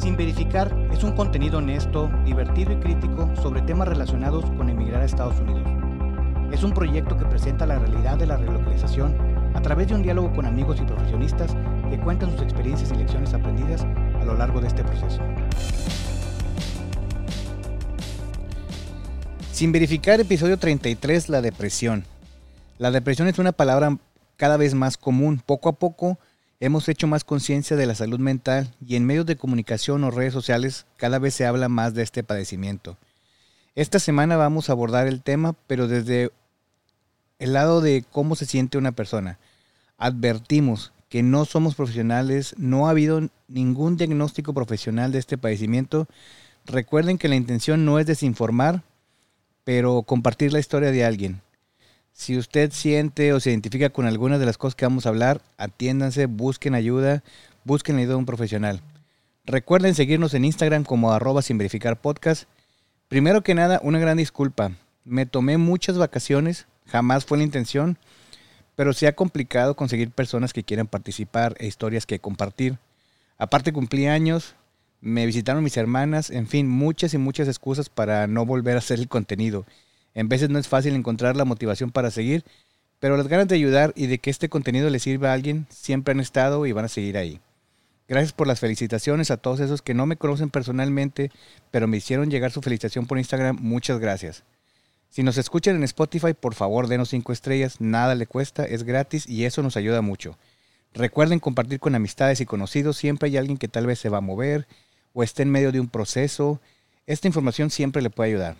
[0.00, 5.04] Sin Verificar es un contenido honesto, divertido y crítico sobre temas relacionados con emigrar a
[5.04, 5.68] Estados Unidos.
[6.50, 9.14] Es un proyecto que presenta la realidad de la relocalización
[9.52, 11.54] a través de un diálogo con amigos y profesionistas
[11.90, 15.20] que cuentan sus experiencias y lecciones aprendidas a lo largo de este proceso.
[19.52, 22.04] Sin verificar, episodio 33, la depresión.
[22.78, 23.98] La depresión es una palabra
[24.38, 25.42] cada vez más común.
[25.44, 26.18] Poco a poco
[26.60, 30.34] hemos hecho más conciencia de la salud mental y en medios de comunicación o redes
[30.34, 32.98] sociales cada vez se habla más de este padecimiento.
[33.74, 36.30] Esta semana vamos a abordar el tema, pero desde
[37.38, 39.38] el lado de cómo se siente una persona.
[39.96, 46.06] Advertimos que no somos profesionales, no ha habido ningún diagnóstico profesional de este padecimiento.
[46.66, 48.82] Recuerden que la intención no es desinformar,
[49.64, 51.40] pero compartir la historia de alguien.
[52.12, 55.40] Si usted siente o se identifica con alguna de las cosas que vamos a hablar,
[55.56, 57.22] atiéndanse, busquen ayuda,
[57.64, 58.80] busquen la ayuda de un profesional.
[59.44, 61.98] Recuerden seguirnos en Instagram como arroba sin verificar.
[63.08, 64.72] Primero que nada, una gran disculpa.
[65.04, 67.98] Me tomé muchas vacaciones, jamás fue la intención,
[68.76, 72.78] pero se ha complicado conseguir personas que quieran participar e historias que compartir.
[73.38, 74.54] Aparte cumplí años,
[75.00, 78.98] me visitaron mis hermanas, en fin, muchas y muchas excusas para no volver a hacer
[78.98, 79.64] el contenido.
[80.14, 82.44] En veces no es fácil encontrar la motivación para seguir,
[82.98, 86.12] pero las ganas de ayudar y de que este contenido le sirva a alguien siempre
[86.12, 87.40] han estado y van a seguir ahí.
[88.08, 91.30] Gracias por las felicitaciones a todos esos que no me conocen personalmente,
[91.70, 93.56] pero me hicieron llegar su felicitación por Instagram.
[93.60, 94.42] Muchas gracias.
[95.08, 99.28] Si nos escuchan en Spotify, por favor denos 5 estrellas, nada le cuesta, es gratis
[99.28, 100.36] y eso nos ayuda mucho.
[100.92, 104.22] Recuerden compartir con amistades y conocidos, siempre hay alguien que tal vez se va a
[104.22, 104.66] mover
[105.12, 106.60] o esté en medio de un proceso.
[107.06, 108.56] Esta información siempre le puede ayudar.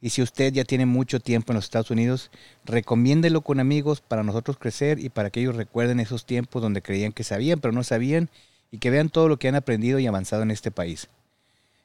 [0.00, 2.30] Y si usted ya tiene mucho tiempo en los Estados Unidos,
[2.64, 7.12] recomiéndelo con amigos para nosotros crecer y para que ellos recuerden esos tiempos donde creían
[7.12, 8.30] que sabían, pero no sabían,
[8.70, 11.08] y que vean todo lo que han aprendido y avanzado en este país.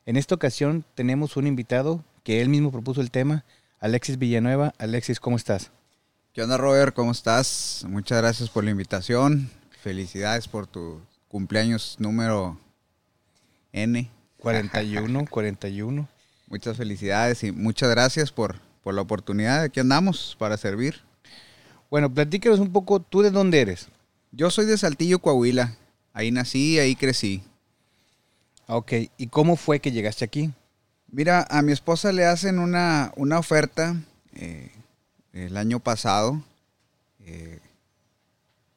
[0.06, 3.46] En esta ocasión tenemos un invitado que él mismo propuso el tema,
[3.80, 4.74] Alexis Villanueva.
[4.78, 5.72] Alexis, ¿cómo estás?
[6.34, 6.94] ¿Qué onda, Robert?
[6.94, 7.86] ¿Cómo estás?
[7.88, 9.50] Muchas gracias por la invitación.
[9.82, 12.60] Felicidades por tu cumpleaños número
[13.72, 14.10] N.
[14.38, 16.08] 41, 41.
[16.54, 19.64] Muchas felicidades y muchas gracias por, por la oportunidad.
[19.64, 21.02] Aquí andamos para servir.
[21.90, 23.88] Bueno, platícanos un poco, ¿tú de dónde eres?
[24.32, 25.76] Yo soy de Saltillo, Coahuila.
[26.14, 27.42] Ahí nací, ahí crecí.
[28.68, 30.54] Ok, ¿y cómo fue que llegaste aquí?
[31.08, 33.96] Mira, a mi esposa le hacen una, una oferta
[34.36, 34.72] eh,
[35.32, 36.40] el año pasado.
[37.22, 37.62] eh,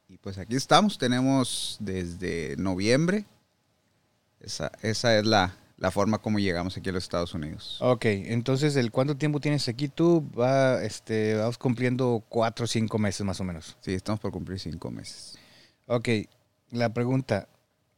[0.08, 3.26] y pues aquí estamos, tenemos desde noviembre.
[4.40, 7.78] Esa, esa es la, la forma como llegamos aquí a los Estados Unidos.
[7.80, 10.28] Ok, entonces, ¿el cuánto tiempo tienes aquí tú?
[10.38, 13.76] Va, este, vamos cumpliendo cuatro o cinco meses más o menos.
[13.80, 15.38] Sí, estamos por cumplir cinco meses.
[15.86, 16.08] Ok,
[16.70, 17.48] la pregunta,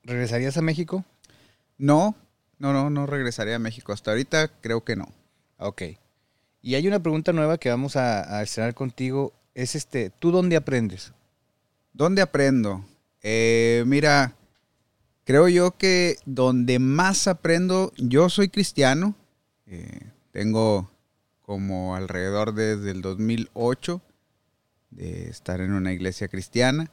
[0.03, 1.05] ¿regresarías a México?
[1.77, 2.17] No,
[2.59, 3.93] no, no, no regresaré a México.
[3.93, 5.09] Hasta ahorita creo que no.
[5.59, 5.83] Ok.
[6.61, 9.33] Y hay una pregunta nueva que vamos a, a estrenar contigo.
[9.55, 11.13] Es este, ¿tú dónde aprendes?
[11.93, 12.85] ¿Dónde aprendo?
[13.23, 14.35] Eh, mira,
[15.29, 19.15] creo yo que donde más aprendo, yo soy cristiano.
[19.67, 20.01] eh,
[20.33, 20.91] tengo
[21.43, 24.01] como alrededor desde el 2008
[24.89, 26.91] de estar en una iglesia cristiana.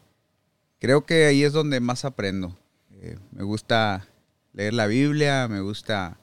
[0.80, 2.58] Creo que ahí es donde más aprendo.
[2.92, 4.06] Eh, me gusta
[4.52, 6.18] leer la Biblia, me gusta,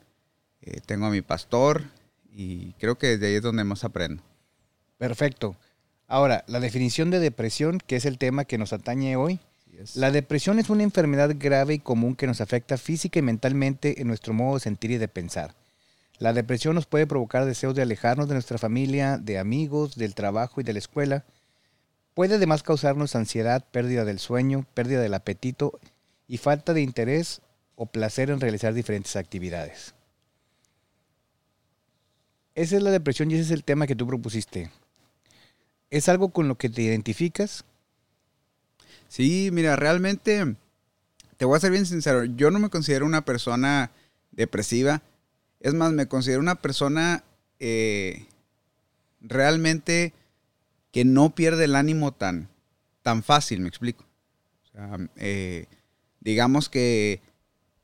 [0.61, 1.81] eh, tengo a mi pastor
[2.31, 4.21] y creo que desde ahí es donde más aprendo.
[4.99, 5.57] Perfecto.
[6.05, 9.39] Ahora, la definición de depresión, que es el tema que nos atañe hoy.
[9.95, 14.07] La depresión es una enfermedad grave y común que nos afecta física y mentalmente en
[14.07, 15.55] nuestro modo de sentir y de pensar.
[16.19, 20.61] La depresión nos puede provocar deseos de alejarnos de nuestra familia, de amigos, del trabajo
[20.61, 21.25] y de la escuela.
[22.13, 25.79] Puede además causarnos ansiedad, pérdida del sueño, pérdida del apetito
[26.27, 27.41] y falta de interés
[27.75, 29.95] o placer en realizar diferentes actividades.
[32.55, 34.69] Esa es la depresión y ese es el tema que tú propusiste.
[35.89, 37.65] ¿Es algo con lo que te identificas?
[39.13, 40.55] Sí, mira, realmente,
[41.37, 43.91] te voy a ser bien sincero, yo no me considero una persona
[44.31, 45.03] depresiva.
[45.59, 47.23] Es más, me considero una persona
[47.59, 48.25] eh,
[49.21, 50.13] realmente
[50.91, 52.49] que no pierde el ánimo tan,
[53.03, 54.03] tan fácil, me explico.
[54.63, 55.67] O sea, eh,
[56.19, 57.21] digamos que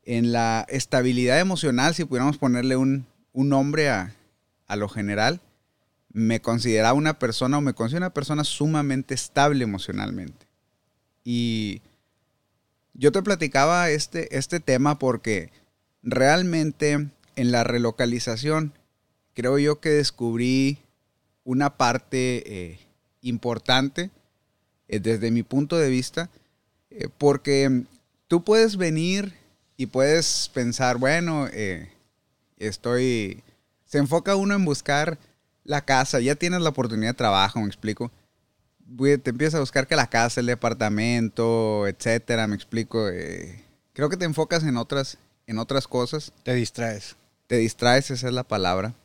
[0.06, 4.16] en la estabilidad emocional, si pudiéramos ponerle un, un nombre a,
[4.66, 5.42] a lo general,
[6.12, 10.49] me consideraba una persona o me considero una persona sumamente estable emocionalmente.
[11.24, 11.82] Y
[12.94, 15.52] yo te platicaba este, este tema porque
[16.02, 18.74] realmente en la relocalización
[19.34, 20.80] creo yo que descubrí
[21.46, 22.80] una parte eh,
[23.22, 24.12] importante
[24.88, 26.30] eh, desde mi punto de vista,
[26.90, 27.84] eh, porque
[28.28, 29.34] tú puedes venir
[29.78, 31.48] y puedes pensar, bueno,
[32.58, 33.42] estoy...
[33.86, 35.18] Se enfoca uno en buscar
[35.64, 38.12] la casa, ya tienes la oportunidad de trabajo, me explico.
[38.98, 43.10] Te empiezas a buscar que la casa, el departamento, etcétera, me explico.
[43.10, 43.64] Eh,
[43.94, 46.34] creo que te enfocas en otras, en otras cosas.
[46.44, 47.16] Te distraes.
[47.48, 48.96] Te distraes, esa es la palabra.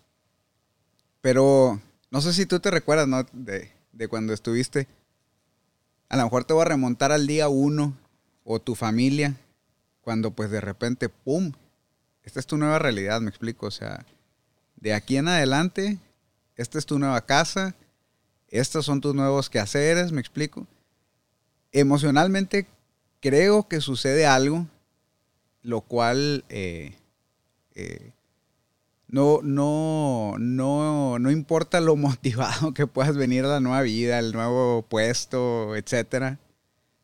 [1.20, 3.24] Pero no sé si tú te recuerdas, ¿no?
[3.32, 4.88] De, de cuando estuviste.
[6.08, 7.94] A lo mejor te voy a remontar al día uno
[8.44, 9.36] o tu familia,
[10.00, 11.52] cuando pues de repente, ¡pum!
[12.22, 13.66] Esta es tu nueva realidad, me explico.
[13.66, 14.04] O sea,
[14.76, 15.98] de aquí en adelante,
[16.56, 17.74] esta es tu nueva casa,
[18.60, 20.66] estos son tus nuevos quehaceres, me explico.
[21.72, 22.68] Emocionalmente
[23.20, 24.68] creo que sucede algo,
[25.62, 26.94] lo cual eh,
[27.74, 28.12] eh,
[29.08, 34.32] no, no, no, no importa lo motivado que puedas venir a la nueva vida, el
[34.32, 36.38] nuevo puesto, etcétera,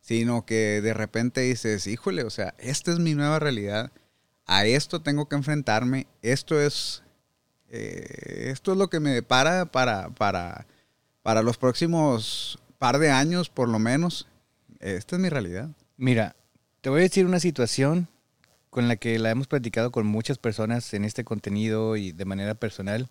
[0.00, 3.90] sino que de repente dices, híjole, o sea, esta es mi nueva realidad,
[4.46, 7.02] a esto tengo que enfrentarme, esto es,
[7.70, 10.66] eh, esto es lo que me depara para, para,
[11.22, 14.26] para los próximos par de años, por lo menos.
[14.80, 15.68] Esta es mi realidad.
[15.96, 16.34] Mira,
[16.80, 18.08] te voy a decir una situación
[18.70, 22.54] con la que la hemos platicado con muchas personas en este contenido y de manera
[22.54, 23.08] personal.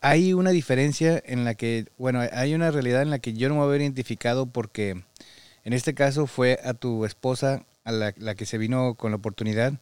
[0.00, 3.56] Hay una diferencia en la que, bueno, hay una realidad en la que yo no
[3.56, 5.02] me voy a identificado porque
[5.64, 9.74] en este caso fue a tu esposa a la, que se vino con la oportunidad.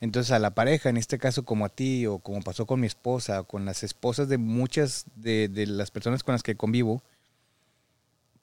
[0.00, 2.86] Entonces a la pareja, en este caso como a ti o como pasó con mi
[2.86, 7.02] esposa o con las esposas de muchas de, de las personas con las que convivo,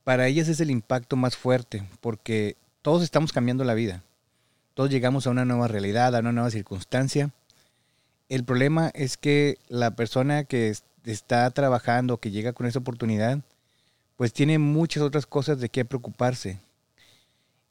[0.03, 4.03] para ellas es el impacto más fuerte porque todos estamos cambiando la vida
[4.73, 7.31] todos llegamos a una nueva realidad, a una nueva circunstancia.
[8.29, 10.73] El problema es que la persona que
[11.05, 13.39] está trabajando, que llega con esa oportunidad,
[14.17, 16.59] pues tiene muchas otras cosas de qué preocuparse.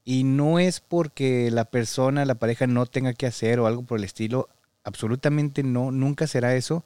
[0.04, 3.98] Y no es porque la persona, la pareja no tenga que hacer o algo por
[3.98, 4.48] el estilo,
[4.84, 6.84] absolutamente no, nunca será eso.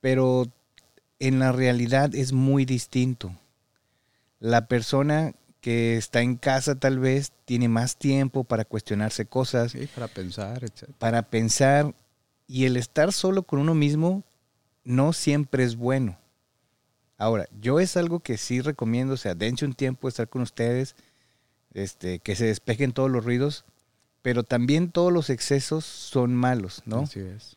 [0.00, 0.46] Pero
[1.18, 3.32] en la realidad es muy distinto.
[4.38, 9.72] La persona que está en casa tal vez tiene más tiempo para cuestionarse cosas.
[9.72, 10.90] Sí, para pensar, etc.
[10.98, 11.94] Para pensar.
[12.46, 14.22] Y el estar solo con uno mismo
[14.84, 16.16] no siempre es bueno.
[17.18, 20.94] Ahora, yo es algo que sí recomiendo, o sea, dense un tiempo estar con ustedes,
[21.74, 23.64] este, que se despejen todos los ruidos,
[24.22, 27.00] pero también todos los excesos son malos, ¿no?
[27.00, 27.56] Así es.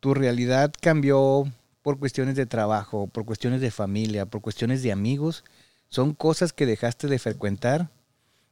[0.00, 1.44] Tu realidad cambió
[1.82, 5.44] por cuestiones de trabajo, por cuestiones de familia, por cuestiones de amigos,
[5.88, 7.88] son cosas que dejaste de frecuentar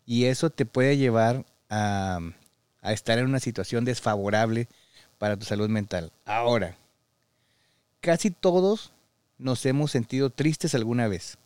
[0.07, 2.21] y eso te puede llevar a,
[2.83, 4.69] estar en una situación desfavorable
[5.19, 6.13] para tu salud mental.
[6.25, 6.77] Ahora,
[8.01, 8.93] casi todos
[9.39, 11.37] nos hemos sentido tristes alguna vez.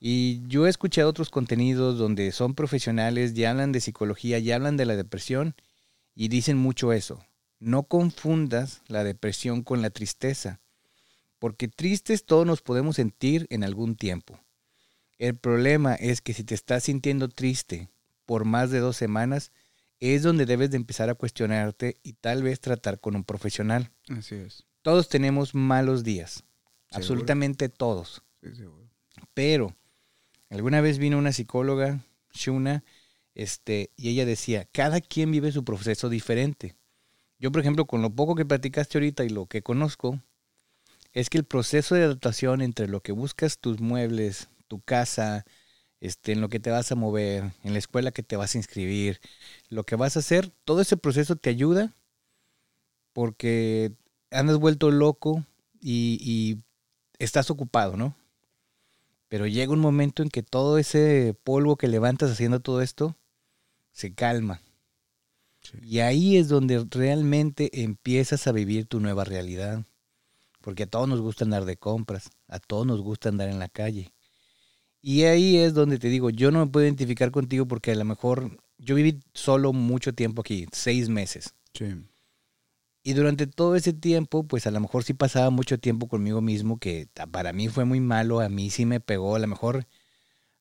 [0.00, 4.76] Y yo he escuchado otros contenidos donde son profesionales y hablan de psicología y hablan
[4.76, 5.54] de la depresión
[6.14, 7.24] y dicen mucho eso.
[7.58, 10.60] No confundas la depresión con la tristeza,
[11.40, 14.40] porque tristes todos nos podemos sentir en algún tiempo.
[15.18, 17.88] El problema es que si te estás sintiendo triste
[18.24, 19.50] por más de dos semanas,
[19.98, 23.90] es donde debes de empezar a cuestionarte y tal vez tratar con un profesional.
[24.16, 24.64] Así es.
[24.82, 26.44] Todos tenemos malos días,
[26.92, 28.22] absolutamente todos.
[28.40, 28.88] Sí, seguro.
[29.34, 29.74] Pero
[30.50, 32.00] alguna vez vino una psicóloga,
[32.32, 32.84] Shuna,
[33.34, 36.74] este, y ella decía, cada quien vive su proceso diferente.
[37.38, 40.20] Yo, por ejemplo, con lo poco que platicaste ahorita y lo que conozco,
[41.12, 45.44] es que el proceso de adaptación entre lo que buscas tus muebles, tu casa,
[46.00, 48.58] este, en lo que te vas a mover, en la escuela que te vas a
[48.58, 49.20] inscribir,
[49.68, 51.92] lo que vas a hacer, todo ese proceso te ayuda
[53.12, 53.92] porque
[54.30, 55.44] andas vuelto loco
[55.80, 56.62] y, y
[57.18, 58.14] estás ocupado, ¿no?
[59.28, 63.16] Pero llega un momento en que todo ese polvo que levantas haciendo todo esto
[63.92, 64.62] se calma.
[65.82, 69.84] Y ahí es donde realmente empiezas a vivir tu nueva realidad.
[70.60, 73.68] Porque a todos nos gusta andar de compras, a todos nos gusta andar en la
[73.68, 74.12] calle.
[75.00, 78.04] Y ahí es donde te digo, yo no me puedo identificar contigo porque a lo
[78.04, 81.54] mejor yo viví solo mucho tiempo aquí, seis meses.
[81.74, 81.86] Sí.
[83.08, 86.78] Y durante todo ese tiempo, pues a lo mejor sí pasaba mucho tiempo conmigo mismo,
[86.78, 89.86] que para mí fue muy malo, a mí sí me pegó, a lo mejor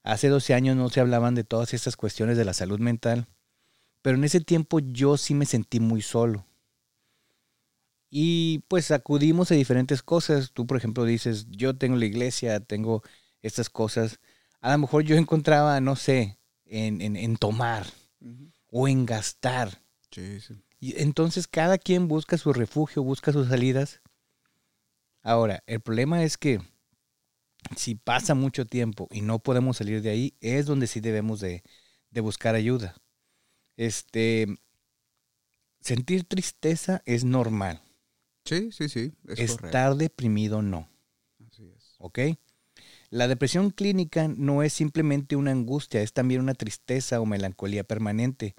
[0.01, 3.27] hace 12 años no se hablaban de todas estas cuestiones de la salud mental,
[4.01, 6.45] pero en ese tiempo yo sí me sentí muy solo.
[8.09, 10.53] Y pues acudimos a diferentes cosas.
[10.53, 13.03] Tú, por ejemplo, dices, yo tengo la iglesia, tengo
[13.41, 14.21] estas cosas
[14.61, 17.85] a lo mejor yo encontraba, no sé, en, tomar
[18.69, 19.81] o en gastar.
[20.11, 20.55] Sí, sí.
[20.79, 24.01] Y entonces cada quien busca su refugio, busca sus salidas.
[25.24, 26.62] Ahora, el problema es que
[27.75, 31.63] si pasa mucho tiempo y no podemos salir de ahí, es donde sí debemos de,
[32.12, 32.96] de buscar ayuda.
[33.75, 34.48] Este,
[35.81, 37.81] sentir tristeza es normal.
[38.46, 39.13] Sí, sí, sí.
[39.27, 40.88] Es Estar deprimido no.
[41.46, 41.96] Así es.
[42.00, 42.19] ¿Ok?
[43.10, 48.55] La depresión clínica no es simplemente una angustia, es también una tristeza o melancolía permanente.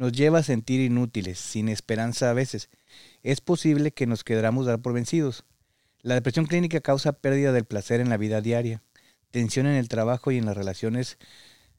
[0.00, 2.70] Nos lleva a sentir inútiles, sin esperanza a veces.
[3.22, 5.44] Es posible que nos quedáramos dar por vencidos.
[6.00, 8.82] La depresión clínica causa pérdida del placer en la vida diaria,
[9.30, 11.18] tensión en el trabajo y en las relaciones,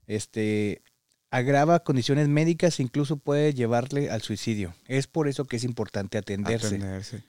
[0.05, 0.83] este,
[1.31, 4.75] agrava condiciones médicas e incluso puede llevarle al suicidio.
[4.87, 6.67] Es por eso que es importante atenderse.
[6.67, 7.23] Atenderse.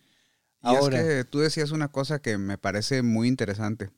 [0.62, 3.90] Y es que tú decías una cosa que me parece muy interesante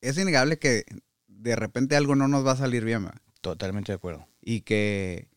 [0.00, 0.84] es innegable que
[1.26, 3.08] de repente algo no nos va a salir bien.
[3.40, 4.26] Totalmente de acuerdo.
[4.40, 5.28] Y que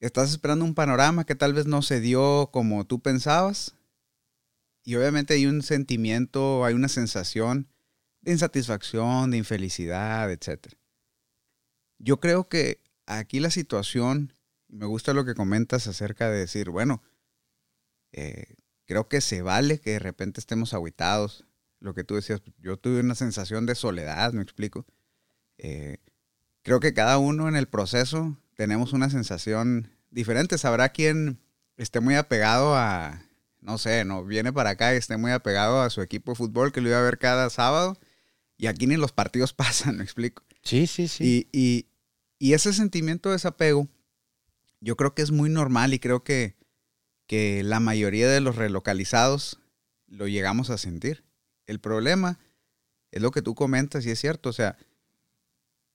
[0.00, 3.74] estás esperando un panorama que tal vez no se dio como tú pensabas.
[4.84, 7.68] Y obviamente hay un sentimiento, hay una sensación
[8.20, 10.74] de insatisfacción, de infelicidad, etc.
[11.98, 14.34] Yo creo que aquí la situación,
[14.68, 17.02] me gusta lo que comentas acerca de decir, bueno,
[18.12, 21.46] eh, creo que se vale que de repente estemos aguitados,
[21.80, 24.86] lo que tú decías, yo tuve una sensación de soledad, me explico.
[25.58, 25.98] Eh,
[26.64, 30.58] creo que cada uno en el proceso tenemos una sensación diferente.
[30.58, 31.38] Sabrá quien
[31.76, 33.22] esté muy apegado a,
[33.60, 36.72] no sé, no viene para acá y esté muy apegado a su equipo de fútbol
[36.72, 37.98] que lo iba a ver cada sábado.
[38.56, 40.42] Y aquí ni los partidos pasan, me explico.
[40.62, 41.48] Sí, sí, sí.
[41.52, 41.86] Y,
[42.38, 43.88] y, ese sentimiento de desapego,
[44.80, 46.56] yo creo que es muy normal y creo que,
[47.26, 49.60] que la mayoría de los relocalizados
[50.06, 51.24] lo llegamos a sentir.
[51.66, 52.38] El problema
[53.10, 54.78] es lo que tú comentas y es cierto, o sea,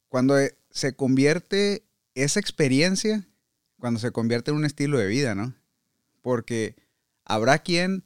[0.09, 0.37] cuando
[0.71, 1.85] se convierte
[2.15, 3.27] esa experiencia,
[3.79, 5.55] cuando se convierte en un estilo de vida, ¿no?
[6.21, 6.75] Porque
[7.25, 8.03] habrá quien,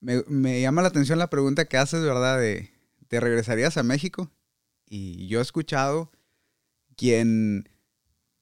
[0.00, 2.38] me, llama la atención la pregunta que haces, ¿verdad?
[2.38, 2.70] De,
[3.08, 4.30] ¿te regresarías a México?
[4.86, 6.10] Y yo he escuchado
[6.96, 7.68] quien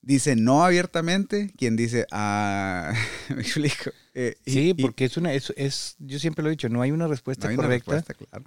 [0.03, 2.93] dice no abiertamente, quien dice, ah,
[3.29, 3.91] me explico.
[4.15, 7.07] Eh, sí, porque es una, es, es, yo siempre lo he dicho, no hay una
[7.07, 7.91] respuesta no hay correcta.
[7.91, 8.45] Una respuesta, claro.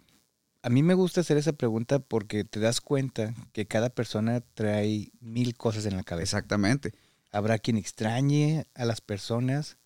[0.64, 5.12] A mí me gusta hacer esa pregunta porque te das cuenta que cada persona trae
[5.20, 6.38] mil cosas en la cabeza.
[6.38, 6.94] Exactamente.
[7.32, 9.78] Habrá quien extrañe a las personas,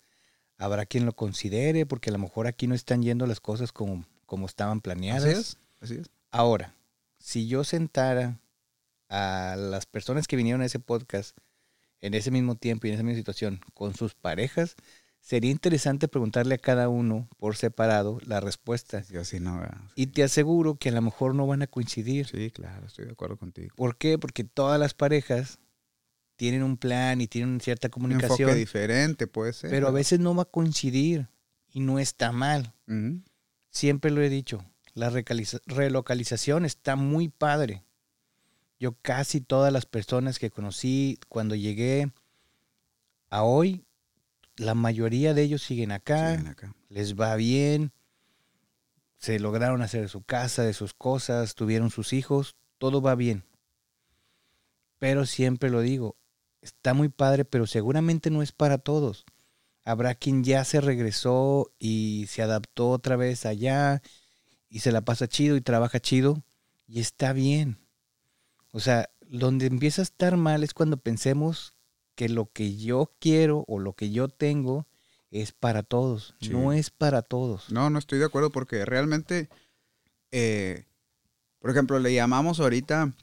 [0.56, 4.06] habrá quien lo considere, porque a lo mejor aquí no están yendo las cosas como,
[4.24, 5.24] como estaban planeadas.
[5.24, 6.10] Así es, así es.
[6.30, 6.76] Ahora,
[7.18, 8.38] si yo sentara
[9.08, 11.36] a las personas que vinieron a ese podcast
[12.00, 14.76] en ese mismo tiempo y en esa misma situación con sus parejas,
[15.28, 19.04] sería interesante preguntarle a cada uno por separado la respuesta.
[19.10, 19.60] Yo sí no.
[19.94, 22.26] Y te aseguro que a lo mejor no van a coincidir.
[22.26, 23.74] Sí, claro, estoy de acuerdo contigo.
[23.76, 24.18] ¿Por qué?
[24.18, 25.58] Porque todas las parejas
[26.36, 28.36] tienen un plan y tienen cierta comunicación.
[28.36, 29.68] Un enfoque diferente, puede ser.
[29.68, 31.28] Pero a veces no va a coincidir
[31.68, 32.72] y no está mal.
[33.68, 35.10] Siempre lo he dicho, la
[35.66, 37.84] relocalización está muy padre.
[38.80, 42.10] Yo casi todas las personas que conocí cuando llegué
[43.28, 43.84] a hoy,
[44.58, 46.56] la mayoría de ellos siguen acá,
[46.88, 47.92] les va bien,
[49.18, 53.44] se lograron hacer de su casa, de sus cosas, tuvieron sus hijos, todo va bien.
[54.98, 56.16] Pero siempre lo digo,
[56.60, 59.24] está muy padre, pero seguramente no es para todos.
[59.84, 64.02] Habrá quien ya se regresó y se adaptó otra vez allá
[64.68, 66.42] y se la pasa chido y trabaja chido
[66.86, 67.78] y está bien.
[68.72, 71.74] O sea, donde empieza a estar mal es cuando pensemos
[72.18, 74.88] que lo que yo quiero o lo que yo tengo
[75.30, 76.34] es para todos.
[76.50, 77.70] No es para todos.
[77.70, 79.48] No, no estoy de acuerdo porque realmente,
[80.32, 80.84] eh,
[81.60, 83.14] por ejemplo, le llamamos ahorita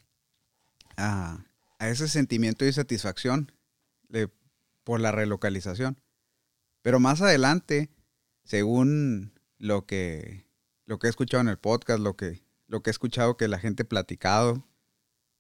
[0.96, 1.44] a,
[1.80, 3.52] ese sentimiento de satisfacción
[4.86, 6.00] por la relocalización.
[6.82, 7.90] Pero más adelante,
[8.46, 10.48] según lo que,
[10.86, 13.60] lo que he escuchado en el podcast, lo que, lo que he escuchado que la
[13.60, 14.66] gente ha platicado,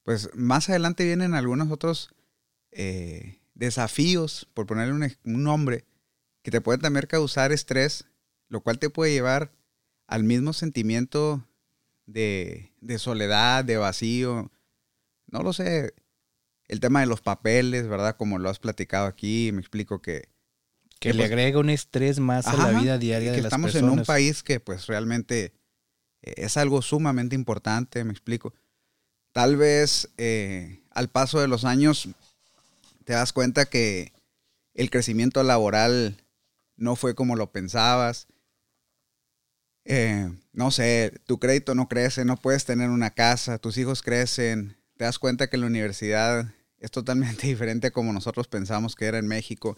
[0.03, 2.09] pues más adelante vienen algunos otros
[2.71, 4.93] eh, desafíos, por ponerle
[5.23, 5.85] un, nombre,
[6.43, 8.05] que te pueden también causar estrés,
[8.49, 9.51] lo cual te puede llevar
[10.07, 11.47] al mismo sentimiento
[12.05, 14.51] de, soledad, de vacío.
[15.27, 15.95] No lo sé.
[16.67, 18.17] El tema de los papeles, ¿verdad?
[18.17, 20.29] Como lo has platicado aquí, me explico que...
[20.99, 23.89] Que, le pues agrega un estrés más a la vida diaria de las estamos en
[23.89, 25.53] un país que pues realmente
[26.21, 28.53] eh, es algo sumamente importante, me explico.
[29.33, 32.07] Tal vez eh, al paso de los años
[33.05, 34.11] te das cuenta que
[34.73, 36.17] el crecimiento laboral
[36.75, 38.27] no fue como lo pensabas.
[39.85, 44.75] Eh, no sé, tu crédito no crece, no puedes tener una casa, tus hijos crecen,
[44.97, 49.27] te das cuenta que la universidad es totalmente diferente como nosotros pensamos que era en
[49.27, 49.77] México.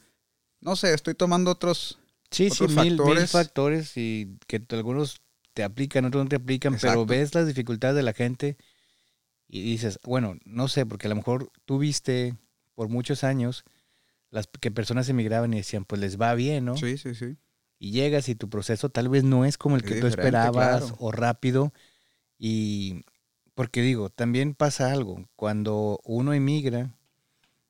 [0.62, 2.00] No sé, estoy tomando otros,
[2.32, 3.20] sí, sí, factores.
[3.20, 5.22] Mil, factores y que algunos
[5.54, 8.58] te aplican, otros no te aplican, pero ves las dificultades de la gente
[9.48, 12.36] y dices, bueno, no sé, porque a lo mejor tú viste
[12.78, 13.66] por muchos años
[14.30, 16.78] las que personas emigraban y decían, pues les va bien, ¿no?
[16.78, 17.36] Sí, sí, sí.
[17.80, 20.84] Y llegas y tu proceso tal vez no es como el Es que tú esperabas
[20.84, 20.96] claro.
[21.00, 21.74] o rápido.
[22.38, 23.04] Y
[23.56, 25.28] porque digo, también pasa algo.
[25.36, 26.94] Cuando uno emigra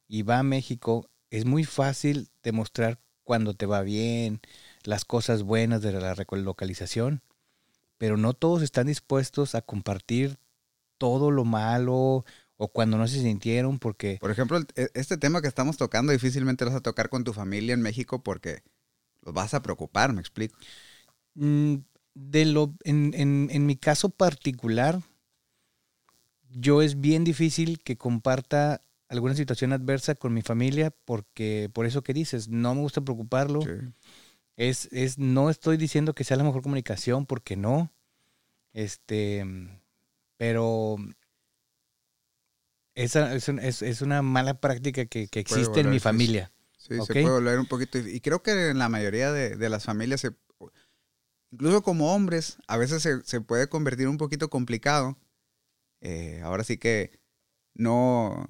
[0.10, 4.42] y va a México, es muy fácil demostrar cuando te va bien,
[4.84, 7.22] las cosas buenas de la relocalización,
[7.98, 10.38] pero no todos están dispuestos a compartir
[10.98, 12.26] todo lo malo
[12.58, 16.66] o cuando no se sintieron porque Por ejemplo, e- este tema que estamos tocando difícilmente
[16.66, 18.64] lo vas a tocar con tu familia en México porque
[19.22, 20.58] los vas a preocupar, me explico.
[21.36, 21.76] Mm,
[22.16, 25.02] de lo, en, en- en mi caso particular,
[26.50, 32.02] yo es bien difícil que comparta alguna situación adversa con mi familia porque por eso
[32.04, 33.62] que dices, no me gusta preocuparlo.
[33.62, 33.70] Sí.
[34.56, 37.92] Es, es, no estoy diciendo que sea la mejor comunicación porque no.
[38.74, 39.46] Este,
[40.38, 40.98] pero
[43.04, 46.52] esa es, un- es- es una mala práctica que, que existe en mi familia.
[46.78, 47.08] Sí, Ok.
[47.08, 47.98] se puede volver un poquito.
[48.00, 50.36] Y creo que en la mayoría de, de las familias, se-
[51.52, 55.18] incluso como hombres, a veces se, se puede convertir un poquito complicado.
[56.02, 57.20] Eh, ahora sí que
[57.74, 58.46] no,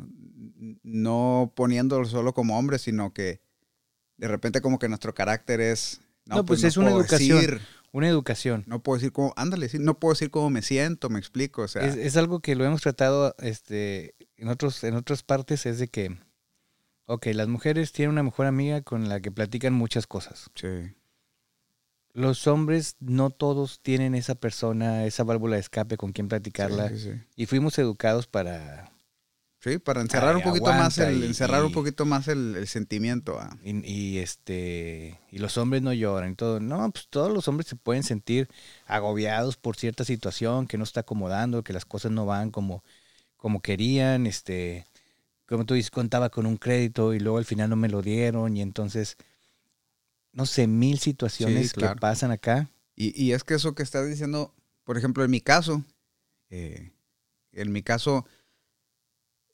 [0.84, 3.42] no poniéndolo solo como hombres, sino que
[4.18, 6.02] de repente como que nuestro carácter es...
[6.26, 7.40] No, pues es una educación.
[7.40, 7.62] decir-
[7.92, 8.64] Una educación.
[8.68, 11.68] no puedo decir cómo, ándale, sí, no puedo decir cómo me siento, me explico, o
[11.68, 15.80] sea, es, es algo que lo hemos tratado este, en, otros, en otras partes, es
[15.80, 16.18] de que,
[17.06, 20.52] ok, las mujeres tienen una mejor amiga con la que platican muchas cosas.
[20.56, 20.68] sí,
[22.14, 26.90] Los hombres no todos tienen esa persona, esa válvula de escape con quien platicarla.
[26.90, 27.20] sí, sí, sí.
[27.36, 28.92] Y fuimos educados para...
[29.60, 32.68] Sí, para encerrar Ay, un poquito más el, y- encerrar un poquito más el, el
[32.68, 33.40] sentimiento.
[33.40, 33.58] ah.
[33.64, 36.60] Y, y, este y los hombres no lloran y todo.
[36.60, 38.48] No, pues todos los hombres se pueden sentir
[38.86, 42.84] agobiados por cierta situación que no está acomodando, que las cosas no van como,
[43.38, 44.86] como querían, este,
[45.48, 48.58] como tú dices, contaba con un crédito y luego al final no me lo dieron
[48.58, 49.18] y entonces,
[50.34, 51.96] no sé, mil situaciones claro.
[51.96, 52.70] que pasan acá.
[52.96, 54.54] Y, y es que eso que estás diciendo,
[54.84, 55.84] por ejemplo, en mi caso,
[56.50, 56.92] eh,
[57.54, 58.26] en mi caso,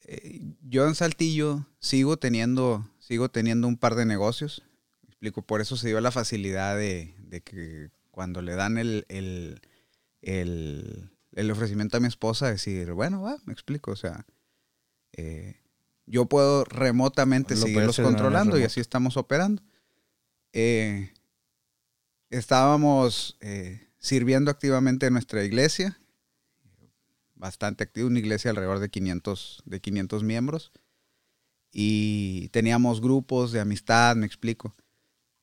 [0.05, 4.63] eh, yo en Saltillo sigo teniendo, sigo teniendo un par de negocios.
[5.03, 9.05] Me explico, por eso se dio la facilidad de, de que cuando le dan el,
[9.09, 9.61] el,
[10.21, 14.25] el, el ofrecimiento a mi esposa, decir, bueno, va, me explico, o sea,
[15.13, 15.59] eh,
[16.05, 19.63] yo puedo remotamente Lo seguirlos controlando y así estamos operando.
[20.51, 21.13] Eh,
[22.29, 25.99] estábamos eh, sirviendo activamente en nuestra iglesia,
[27.43, 30.71] bastante activa, una iglesia alrededor de 500, de 500 miembros,
[31.71, 34.75] y teníamos grupos de amistad, me explico.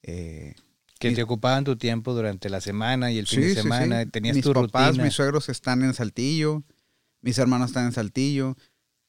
[0.03, 0.55] Eh,
[0.99, 3.55] Que Mis- te ocupaban tu tiempo durante la semana y el fin sí, de sí,
[3.57, 3.63] sí.
[3.63, 5.05] semana, tenías mis tu papás, rutina.
[5.05, 6.63] mis suegros están en Saltillo,
[7.21, 8.57] mis hermanos están en Saltillo,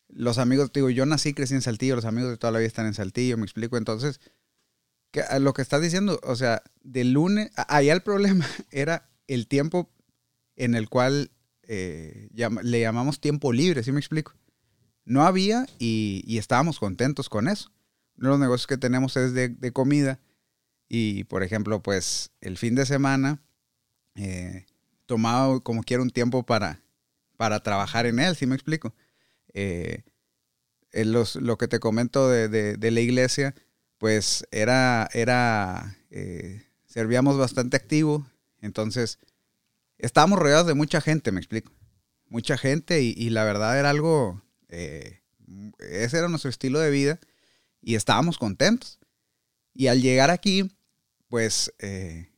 [0.10, 2.86] los amigos, digo, yo nací, crecí en Saltillo, los amigos de toda la vida están
[2.88, 3.78] en Saltillo, me explico.
[3.78, 4.20] Entonces,
[5.12, 9.90] que, lo que estás diciendo, o sea, de lunes, allá el problema era el tiempo
[10.58, 11.32] en el cual
[11.74, 12.28] eh,
[12.64, 14.34] le llamamos tiempo libre, ¿sí me explico?
[15.06, 17.72] No había y, estábamos contentos con eso.
[18.18, 20.20] Uno de los negocios que tenemos es de, comida
[20.90, 23.42] y, por ejemplo, pues el fin de semana
[24.16, 24.66] eh,
[25.06, 26.82] tomaba como quiera un tiempo para,
[27.38, 28.94] para trabajar en él, ¿sí me explico?
[29.54, 30.04] Eh,
[30.94, 33.56] los- lo que te comento de, de- de la iglesia,
[33.98, 38.28] pues era, era eh, servíamos bastante activo,
[38.62, 39.20] entonces
[40.02, 41.72] estábamos rodeados de mucha gente, me explico.
[42.28, 45.22] Mucha gente y, y la verdad era algo, eh,
[45.80, 47.20] ese era nuestro estilo de vida
[47.82, 49.00] y estábamos contentos.
[49.74, 50.72] Y al llegar aquí,
[51.28, 52.30] pues eh,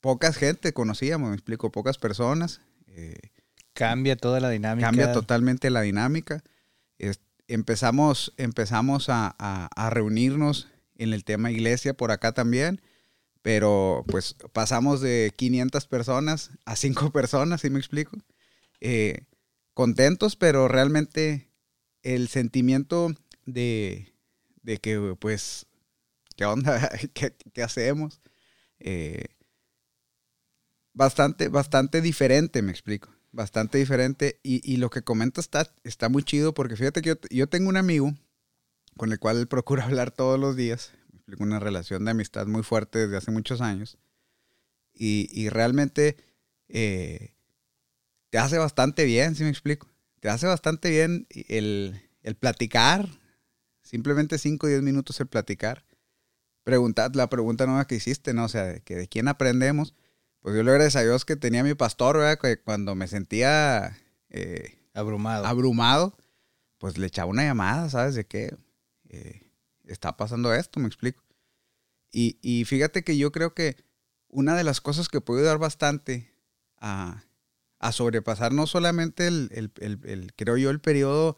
[0.00, 2.60] pocas gente conocíamos, me explico, pocas personas.
[2.88, 3.16] eh,
[3.72, 4.86] Cambia toda la dinámica.
[4.88, 6.42] cambia totalmente la dinámica.
[6.98, 12.80] Es- empezamos empezamos a, a- a reunirnos en el tema iglesia por acá también,
[13.46, 18.18] pero pues pasamos de 500 personas a 5 personas, ¿sí me explico?
[18.80, 19.24] Eh,
[19.72, 21.48] contentos, pero realmente
[22.02, 24.12] el sentimiento de,
[24.64, 25.66] de que pues,
[26.34, 26.90] ¿qué onda?
[27.14, 28.20] ¿Qué, qué hacemos?
[28.80, 29.26] Eh,
[30.92, 33.10] bastante, bastante diferente, me explico.
[33.30, 34.40] Bastante diferente.
[34.42, 37.68] Y, y lo que comenta está, está muy chido porque fíjate que yo, yo tengo
[37.68, 38.12] un amigo
[38.96, 40.90] con el cual procuro hablar todos los días.
[41.26, 43.98] Explico, una relación de amistad muy fuerte desde hace muchos años.
[44.94, 46.16] Y, y realmente
[46.68, 47.34] eh,
[48.30, 49.88] te hace bastante bien, si me explico.
[50.20, 53.08] Te hace bastante bien el, el platicar.
[53.82, 55.84] Simplemente 5 o 10 minutos el platicar.
[56.62, 58.44] Preguntar, la pregunta nueva que hiciste, ¿no?
[58.44, 59.94] O sea, de, que de quién aprendemos.
[60.38, 62.38] Pues yo le agradezco a Dios que tenía a mi pastor, ¿verdad?
[62.40, 63.98] Que cuando me sentía
[64.30, 65.44] eh, Abrumado.
[65.44, 66.16] abrumado,
[66.78, 68.56] pues le echaba una llamada, ¿sabes de qué?
[69.08, 69.45] Eh,
[69.86, 71.24] está pasando esto, me explico.
[72.12, 73.76] Y, y fíjate que yo creo que
[74.28, 76.32] una de las cosas que puede ayudar bastante
[76.78, 77.24] a,
[77.78, 81.36] a sobrepasar no solamente el, el, el, creo yo, el periodo,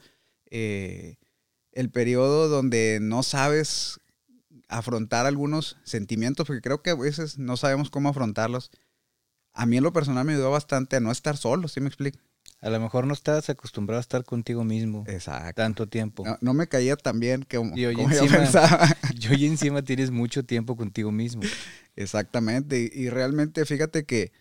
[0.51, 1.17] eh,
[1.73, 4.01] el periodo donde no sabes
[4.69, 8.71] afrontar algunos sentimientos, porque creo que a veces no sabemos cómo afrontarlos.
[9.53, 12.19] A mí en lo personal me ayudó bastante a no estar solo, ¿sí me explico?
[12.61, 15.53] A lo mejor no estás acostumbrado a estar contigo mismo Exacto.
[15.55, 16.25] tanto tiempo.
[16.25, 18.89] No, no me caía tan bien que Y hoy como yo encima- pensaba.
[19.21, 21.43] Y hoy encima tienes mucho tiempo contigo mismo.
[21.97, 22.91] Exactamente.
[22.93, 24.33] Y, y realmente fíjate que,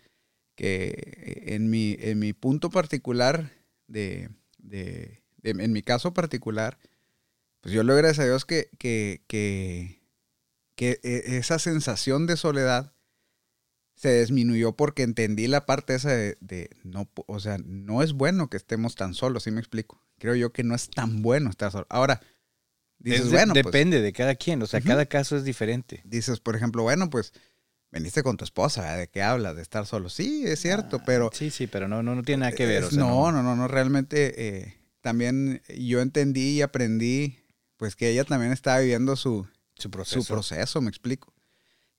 [0.56, 3.52] que en, mi, en mi punto particular,
[3.86, 6.78] de, de- de- en mi caso particular,
[7.60, 10.00] pues yo le gracias a Dios que, que, que,
[10.74, 12.92] que e- esa sensación de soledad
[13.98, 18.48] se disminuyó porque entendí la parte esa de, de no, o sea, no es bueno
[18.48, 20.00] que estemos tan solos, ¿sí me explico?
[20.18, 21.86] Creo yo que no es tan bueno estar solo.
[21.90, 22.20] Ahora,
[23.00, 26.00] dices, Es bueno, pues, depende de cada quien, o sea, cada caso es diferente.
[26.04, 27.32] dices, por ejemplo, bueno, pues
[27.90, 28.96] veniste con tu esposa.
[28.96, 29.56] ¿de qué hablas?
[29.56, 30.10] De estar solo.
[30.10, 31.30] Sí, es cierto, pero...
[31.32, 32.84] Sí, sí, pero no, no, no tiene nada que ver.
[32.84, 37.38] o sea, no, no, no, no, realmente eh, también yo entendí y aprendí,
[37.76, 40.22] pues que ella también estaba viviendo su, Su proceso.
[40.22, 41.34] su proceso, me explico.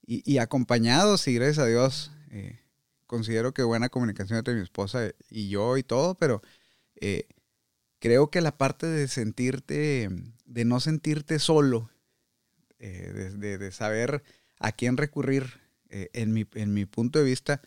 [0.06, 2.58] Y, y acompañados, y gracias a Dios, eh,
[3.06, 6.42] considero que buena comunicación entre mi esposa y yo y todo, pero
[7.00, 7.28] eh,
[8.00, 10.08] creo que la parte de sentirte,
[10.46, 11.90] de no sentirte solo,
[12.78, 14.22] eh, de, de- saber
[14.58, 15.60] a quién recurrir,
[15.90, 17.62] en, mi, en mi punto de vista,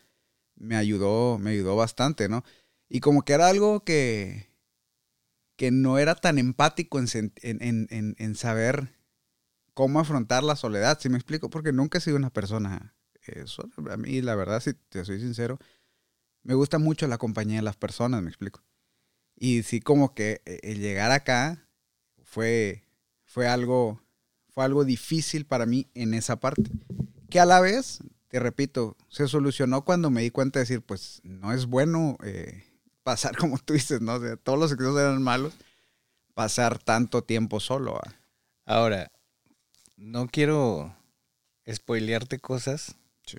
[0.56, 2.44] me ayudó, me ayudó bastante, ¿no?
[2.88, 4.48] Y como que era algo que,
[5.56, 7.08] que no era tan empático en-
[7.42, 8.90] en- en- en saber
[9.74, 11.50] cómo afrontar la soledad, ¿sí me explico?
[11.50, 12.94] Porque nunca he sido una persona
[13.26, 13.72] eh, sola.
[13.92, 15.58] A mí, la verdad, si te soy sincero,
[16.42, 18.62] me gusta mucho la compañía de las personas, me explico.
[19.36, 21.68] Y sí, como que eh, el llegar acá
[22.22, 22.84] fue,
[23.24, 24.00] fue, algo,
[24.48, 26.70] fue algo difícil para mí en esa parte.
[27.28, 31.20] Que a la vez, te repito, se solucionó cuando me di cuenta de decir, pues
[31.24, 32.64] no es bueno eh,
[33.02, 34.14] pasar como tú dices, ¿no?
[34.14, 35.54] O sea, todos los excesos eran malos,
[36.34, 37.96] pasar tanto tiempo solo.
[37.96, 38.14] ¿ah?
[38.64, 39.10] Ahora,
[40.04, 40.94] no quiero
[41.70, 43.38] spoilearte cosas, Sí,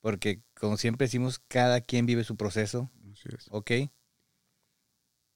[0.00, 3.46] porque como siempre decimos, cada quien vive su proceso, así es.
[3.50, 3.70] ¿ok?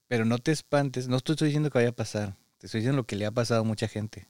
[0.07, 3.07] Pero no te espantes, no estoy diciendo que vaya a pasar, te estoy diciendo lo
[3.07, 4.27] que le ha pasado a mucha gente.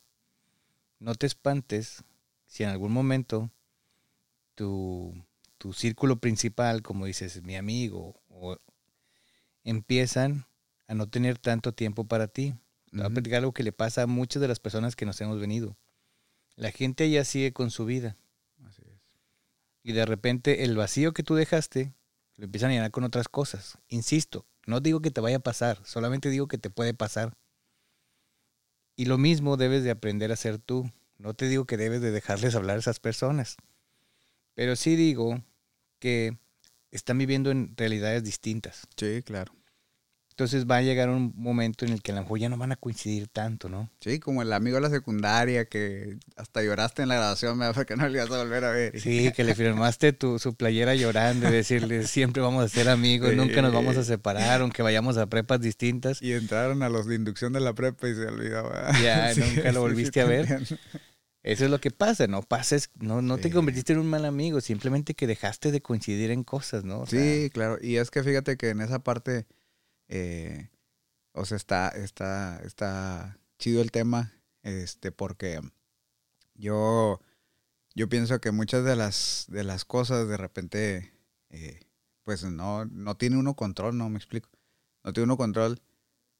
[0.99, 2.03] No te espantes
[2.45, 3.49] si en algún momento
[4.53, 5.13] tu,
[5.57, 8.57] tu círculo principal, como dices, mi amigo, o
[9.63, 10.45] empiezan
[10.87, 12.53] a no tener tanto tiempo para ti.
[12.91, 15.19] Te voy a platicar algo que le pasa a muchas de las personas que nos
[15.19, 15.75] hemos venido.
[16.55, 18.15] La gente ya sigue con su vida
[18.65, 19.01] Así es.
[19.83, 21.93] y de repente el vacío que tú dejaste
[22.35, 23.77] lo empiezan a llenar con otras cosas.
[23.87, 27.37] Insisto, no digo que te vaya a pasar, solamente digo que te puede pasar.
[28.95, 30.91] Y lo mismo debes de aprender a hacer tú.
[31.17, 33.55] No te digo que debes de dejarles hablar a esas personas,
[34.55, 35.43] pero sí digo
[35.99, 36.37] que
[36.91, 38.87] están viviendo en realidades distintas.
[38.97, 39.53] Sí, claro.
[40.33, 42.71] Entonces va a llegar un momento en el que a lo mejor ya no van
[42.71, 43.91] a coincidir tanto, ¿no?
[43.99, 47.95] Sí, como el amigo de la secundaria que hasta lloraste en la grabación, me porque
[47.95, 48.99] no le ibas a volver a ver.
[48.99, 53.35] Sí, que le firmaste tu, su playera llorando y decirle siempre vamos a ser amigos,
[53.35, 56.19] nunca nos vamos a separar, aunque vayamos a prepas distintas.
[56.19, 58.91] Y entraron a los de inducción de la prepa y se olvidaba.
[59.03, 60.63] Ya, nunca lo volviste a ver.
[61.43, 64.61] Eso es lo que pasa, no pases, no, no te convertiste en un mal amigo,
[64.61, 67.01] simplemente que dejaste de coincidir en cosas, ¿no?
[67.01, 67.77] O sea, Sí, claro.
[67.81, 69.45] Y es que fíjate que en esa parte,
[70.13, 70.69] eh,
[71.31, 75.59] o sea, está, está, está chido el tema, este, porque
[76.53, 77.19] yo,
[77.95, 81.13] yo pienso que muchas de las, de las cosas de repente,
[81.49, 81.79] eh,
[82.23, 84.49] pues no, no tiene uno control, no me explico.
[85.03, 85.81] No tiene uno control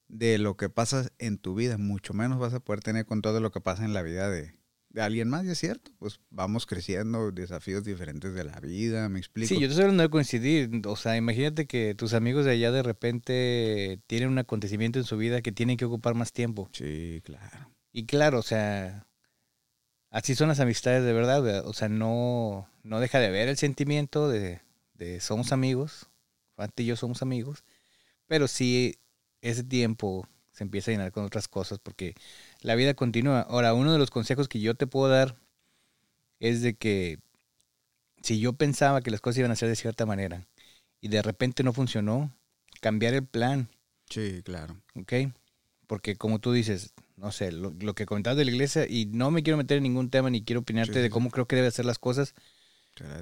[0.08, 3.42] de lo que pasa en tu vida, mucho menos vas a poder tener control de
[3.42, 4.56] lo que pasa en la vida de,
[4.94, 9.18] de alguien más, y es cierto, pues vamos creciendo, desafíos diferentes de la vida, me
[9.18, 9.48] explico.
[9.48, 10.70] Sí, yo te estoy hablando de coincidir.
[10.86, 15.18] O sea, imagínate que tus amigos de allá de repente tienen un acontecimiento en su
[15.18, 16.70] vida que tienen que ocupar más tiempo.
[16.74, 17.72] Sí, claro.
[17.92, 19.08] Y claro, o sea,
[20.12, 21.42] así son las amistades de verdad.
[21.42, 21.68] ¿verdad?
[21.68, 24.62] O sea, no, no deja de haber el sentimiento de,
[24.94, 26.08] de somos amigos.
[26.56, 27.64] Fante y yo somos amigos.
[28.28, 29.00] Pero sí,
[29.42, 32.14] ese tiempo se empieza a llenar con otras cosas porque
[32.64, 33.42] la vida continúa.
[33.42, 35.38] Ahora, uno de los consejos que yo te puedo dar
[36.40, 37.20] es de que
[38.22, 40.48] si yo pensaba que las cosas iban a ser de cierta manera
[41.02, 42.36] y de repente no funcionó,
[42.82, 43.70] cambiar el plan.
[44.10, 44.82] Sí, claro.
[44.96, 45.14] ¿ok?
[45.88, 49.32] Porque como tú dices, no sé, lo, lo que comentabas de la iglesia, y no
[49.32, 51.56] me quiero meter en ningún tema ni quiero opinarte Sí, de sí, cómo creo que
[51.56, 52.34] debe hacer las cosas,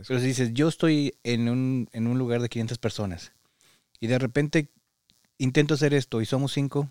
[0.08, 3.32] pero si dices, yo estoy en un, en un lugar de 500 personas
[3.99, 4.69] y de repente
[5.38, 6.89] intento hacer esto y somos cinco,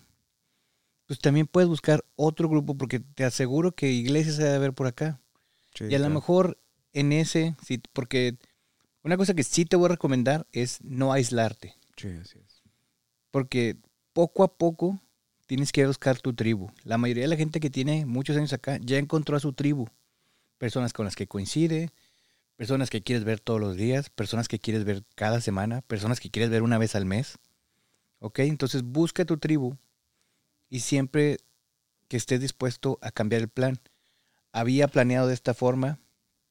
[1.11, 4.87] pues también puedes buscar otro grupo porque te aseguro que iglesias se debe haber por
[4.87, 5.19] acá.
[5.75, 6.13] Sí, y a lo claro.
[6.13, 6.57] mejor
[6.93, 8.37] en ese, sí, porque
[9.03, 11.75] una cosa que sí te voy a recomendar es no aislarte.
[11.97, 12.61] Sí, así es.
[13.29, 13.75] Porque
[14.13, 15.01] poco a poco
[15.47, 16.71] tienes que buscar tu tribu.
[16.85, 19.89] La mayoría de la gente que tiene muchos años acá ya encontró a su tribu.
[20.59, 21.89] Personas con las que coincide,
[22.55, 26.31] personas que quieres ver todos los días, personas que quieres ver cada semana, personas que
[26.31, 27.37] quieres ver una vez al mes.
[28.19, 28.39] ¿Ok?
[28.39, 29.75] Entonces busca tu tribu
[30.71, 31.37] y siempre
[32.07, 33.79] que estés dispuesto a cambiar el plan.
[34.51, 35.99] Había planeado de esta forma,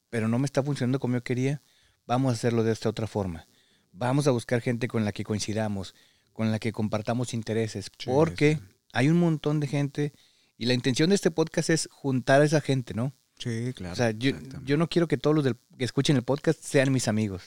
[0.09, 1.61] pero no me está funcionando como yo quería.
[2.07, 3.47] Vamos a hacerlo de esta otra forma.
[3.91, 5.93] Vamos a buscar gente con la que coincidamos,
[6.33, 8.61] con la que compartamos intereses, Sí, porque sí.
[8.93, 10.13] hay un montón de gente
[10.57, 13.13] y la intención de este podcast es juntar a esa gente, ¿no?
[13.37, 13.93] Sí, claro.
[13.93, 14.31] o sea, yo,
[14.63, 17.41] yo no quiero que todos los del- que escuchen el podcast sean mis amigos,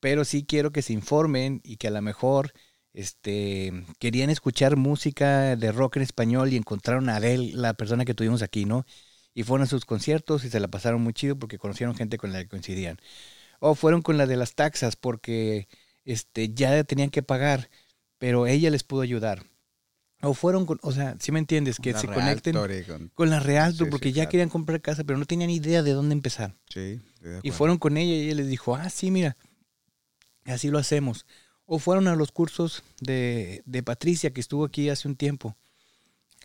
[0.00, 2.52] pero sí quiero que se informen y que a lo mejor
[2.94, 8.14] este, querían escuchar música de rock en español y encontraron a Adele, la persona que
[8.14, 8.84] tuvimos aquí, ¿no?
[9.34, 12.32] Y fueron a sus conciertos y se la pasaron muy chido porque conocieron gente con
[12.32, 12.98] la que coincidían.
[13.60, 15.68] O fueron con la de las taxas porque
[16.04, 17.70] este, ya tenían que pagar,
[18.18, 19.44] pero ella les pudo ayudar.
[20.20, 22.54] O fueron con, o sea, si me entiendes, que La se conecten
[22.86, 24.30] con- con la Realtor Sí, porque sí, ya claro.
[24.30, 26.54] querían comprar casa, pero no tenían idea de dónde empezar.
[26.68, 29.36] Sí, de Y fueron con ella y ella les dijo, ah, sí, mira,
[30.44, 31.26] así lo hacemos.
[31.66, 35.56] O fueron a los cursos de, de Patricia, que estuvo aquí hace un tiempo.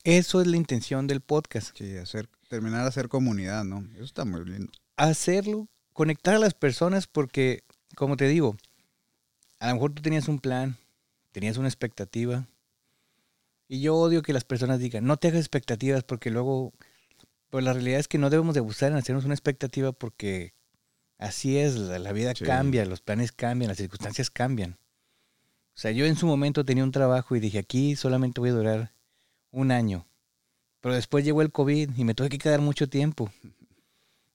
[0.03, 1.75] Eso es la intención del podcast.
[1.77, 3.86] Sí, hacer, terminar a hacer comunidad, ¿no?
[3.95, 4.71] Eso está muy lindo.
[4.95, 7.63] Hacerlo, conectar a las personas porque,
[7.95, 8.56] como te digo,
[9.60, 10.77] a lo mejor tú tenías un plan,
[11.32, 12.47] tenías una expectativa.
[13.67, 16.73] Y yo odio que las personas digan, no te hagas expectativas porque luego,
[17.49, 20.53] pues la realidad es que no debemos de buscar en hacernos una expectativa porque
[21.17, 22.45] así es, la, la vida Sí.
[22.45, 24.77] cambia, los planes cambian, las circunstancias cambian.
[25.78, 28.54] O sea, yo en su momento tenía un trabajo y dije, aquí solamente voy a
[28.54, 28.94] durar
[29.52, 30.08] un año.
[30.82, 33.32] Pero después llegó el COVID y me tuve que quedar mucho tiempo.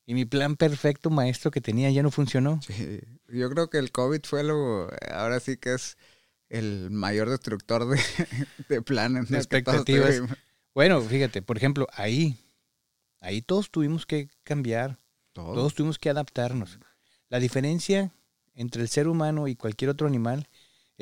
[0.06, 2.60] Y mi plan perfecto, maestro, que tenía ya no funcionó.
[2.62, 5.98] Sí, yo creo que el COVID fue lo, ahora sí que es
[6.48, 8.00] el mayor destructor de,
[8.68, 9.22] de planes.
[9.22, 10.22] De todos expectativas.
[10.76, 12.36] Bueno, fíjate, por ejemplo, ahí,
[13.18, 14.96] ahí todos tuvimos que cambiar,
[15.32, 15.54] Todo.
[15.54, 16.78] todos tuvimos que adaptarnos.
[17.28, 18.12] La diferencia
[18.54, 20.46] entre el ser humano y cualquier otro animal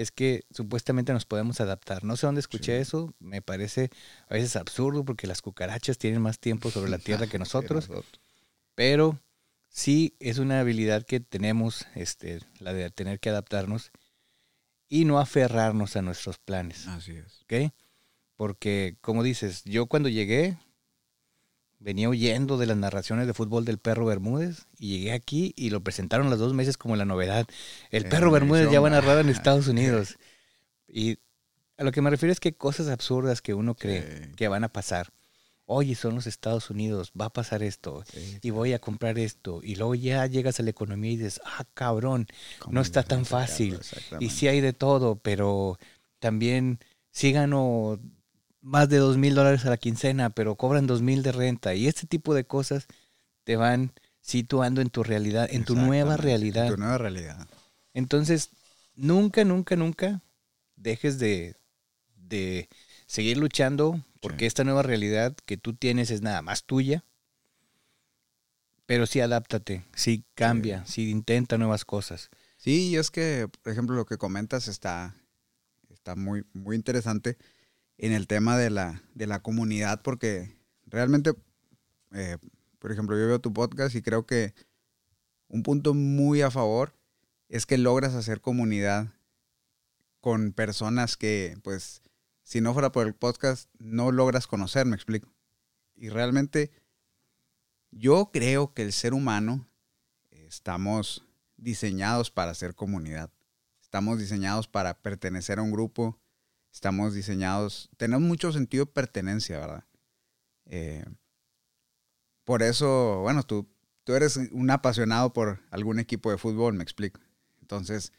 [0.01, 2.05] es que supuestamente nos podemos adaptar.
[2.05, 2.83] No sé dónde escuché Sí.
[2.83, 3.91] eso, me parece
[4.29, 7.89] a veces absurdo porque las cucarachas tienen más tiempo sobre la tierra que nosotros,
[8.75, 9.19] pero
[9.69, 13.91] sí es una habilidad que tenemos, este, la de tener que adaptarnos
[14.89, 16.87] y no aferrarnos a nuestros planes.
[16.89, 17.43] Así es.
[17.43, 17.73] ¿ok?
[18.37, 20.57] Porque, como dices, yo cuando llegué
[21.81, 25.81] venía huyendo de las narraciones de fútbol del perro Bermúdez y llegué aquí y lo
[25.83, 27.47] presentaron los dos meses como la novedad.
[27.91, 30.17] El Eh, perro Bermúdez ya va a narrar en Estados Unidos.
[30.93, 31.19] Y
[31.79, 34.33] a lo que me refiero es que cosas absurdas que uno cree Sí.
[34.37, 35.13] que van a pasar.
[35.67, 39.61] Oye, son los Estados Unidos, va a pasar esto Sí, y voy a comprar esto.
[39.63, 42.27] Y luego ya llegas a la economía y dices, ah, cabrón,
[42.59, 43.75] ¿cómo no está tan fácil.
[43.75, 44.35] Y Exactamente.
[44.35, 45.79] sí hay de todo, pero
[46.19, 46.81] también
[47.13, 48.01] sí gano
[48.61, 51.75] más de dos mil dólares a la quincena, pero cobran dos mil de renta.
[51.75, 52.87] Y este tipo de cosas
[53.45, 56.67] te van situando en tu realidad, en tu nueva realidad.
[56.67, 57.49] En tu nueva realidad.
[57.95, 58.51] Entonces,
[58.95, 60.23] nunca, nunca, nunca
[60.77, 61.57] dejes de,
[62.17, 62.69] de
[63.07, 64.47] seguir luchando porque Sí.
[64.47, 67.05] esta nueva realidad que tú tienes es nada más tuya.
[68.87, 72.29] Pero sí adáptate, sí cambia, sí intenta nuevas cosas.
[72.57, 75.15] Sí, y es que, por ejemplo, lo que comentas está,
[75.91, 77.39] está muy, muy interesante
[78.03, 81.35] en el tema de la, de la comunidad, porque realmente,
[82.13, 82.39] eh,
[82.79, 84.55] por ejemplo, yo veo tu podcast y creo que
[85.49, 86.95] un punto muy a favor
[87.51, 89.13] es que logras hacer comunidad
[90.23, 92.01] con personas que, pues,
[92.43, 95.31] si no fuera por el podcast, no logras conocer, me explico.
[95.95, 96.71] Y realmente,
[97.91, 99.69] yo creo que el ser humano
[100.31, 101.27] estamos
[101.59, 103.31] diseñados para hacer comunidad.
[103.83, 106.19] Estamos diseñados para pertenecer a un grupo.
[106.73, 109.85] Estamos diseñados, tenemos mucho sentido de pertenencia, ¿verdad?
[110.67, 111.05] Eh,
[112.45, 113.69] por eso, bueno, tú,
[114.05, 117.21] tú eres un apasionado por algún equipo de fútbol, me explico.
[117.61, 118.13] Entonces,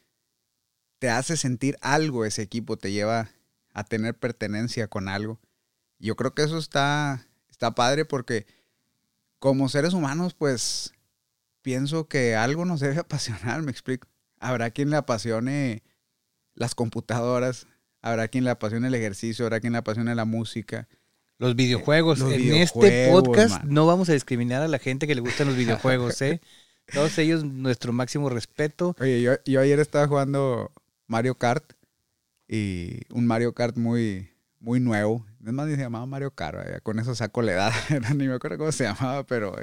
[0.98, 3.30] te hace sentir algo ese equipo, te lleva
[3.72, 5.40] a tener pertenencia con algo.
[5.98, 8.46] Yo creo que eso está, está padre porque
[9.38, 10.94] como seres humanos, pues
[11.62, 14.08] pienso que algo nos debe apasionar, me explico.
[14.38, 15.82] Habrá quien le apasione
[16.54, 17.66] las computadoras,
[18.02, 20.88] habrá quien le apasione el ejercicio, habrá quien le apasione la música.
[21.38, 22.18] Los videojuegos.
[22.18, 23.74] los en este podcast man.
[23.74, 26.40] no vamos a discriminar a la gente que le gustan los videojuegos, ¿eh?
[26.92, 28.94] Todos ellos, nuestro máximo respeto.
[29.00, 30.72] Oye, yo, yo ayer estaba jugando
[31.06, 31.72] Mario Kart
[32.48, 35.24] y un Mario Kart muy, muy nuevo.
[35.44, 36.60] Es más, ni se llamaba Mario Caro.
[36.82, 37.72] Con eso saco la edad.
[38.16, 39.56] ni me acuerdo cómo se llamaba, pero...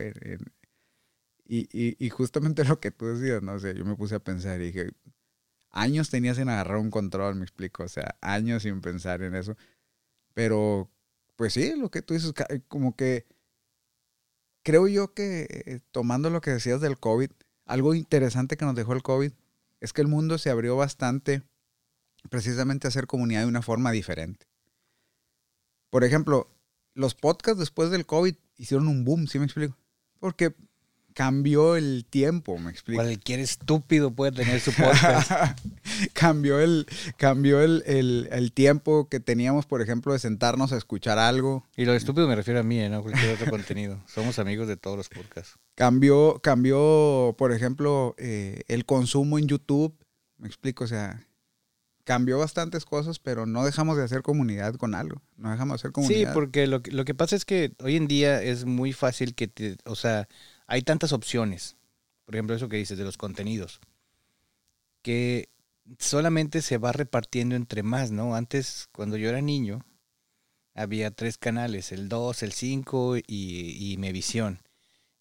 [1.45, 4.59] y, y, y, justamente lo que tú decías, no sé, yo me puse a pensar
[4.61, 4.89] y dije,
[5.71, 7.83] años tenías en agarrar un control, me explico.
[7.83, 9.55] O sea, años sin pensar en eso.
[10.33, 10.91] Pero,
[11.35, 12.33] pues sí, lo que tú dices,
[12.67, 13.27] como que
[14.63, 17.31] creo yo que eh, tomando lo que decías del COVID,
[17.65, 19.31] algo interesante que nos dejó el COVID
[19.79, 21.43] es que el mundo se abrió bastante
[22.29, 24.47] precisamente a hacer comunidad de una forma diferente.
[25.89, 26.47] Por ejemplo,
[26.93, 29.77] los podcasts después del COVID hicieron un boom, ¿sí me explico?
[30.19, 30.53] Porque
[31.19, 33.01] cambió el tiempo, me explico.
[33.01, 35.29] Cualquier estúpido puede tener su podcast.
[36.13, 41.67] cambió el, cambió el, el, tiempo que teníamos, por ejemplo, de sentarnos a escuchar algo.
[41.75, 43.01] Y lo estúpido me refiero a mí, ¿no?
[43.01, 44.01] Cualquier otro contenido.
[44.07, 45.57] Somos amigos de todos los podcasts.
[45.75, 49.93] Cambió, cambió por ejemplo, eh, el consumo en YouTube.
[50.37, 51.27] Me explico, o sea,
[52.05, 55.21] cambió bastantes cosas, pero no dejamos de hacer comunidad con algo.
[55.35, 56.29] No dejamos de hacer comunidad.
[56.29, 59.49] Sí, porque lo, lo que pasa es que hoy en día es muy fácil que
[59.49, 60.29] te, o sea,
[60.69, 61.75] hay tantas opciones.
[62.25, 63.81] Por ejemplo, eso que dices de los contenidos.
[65.01, 65.49] Que
[65.97, 68.35] solamente se va repartiendo entre más, ¿no?
[68.35, 69.83] Antes, cuando yo era niño,
[70.75, 74.61] había tres canales, el 2, el 5 y, y Mevisión.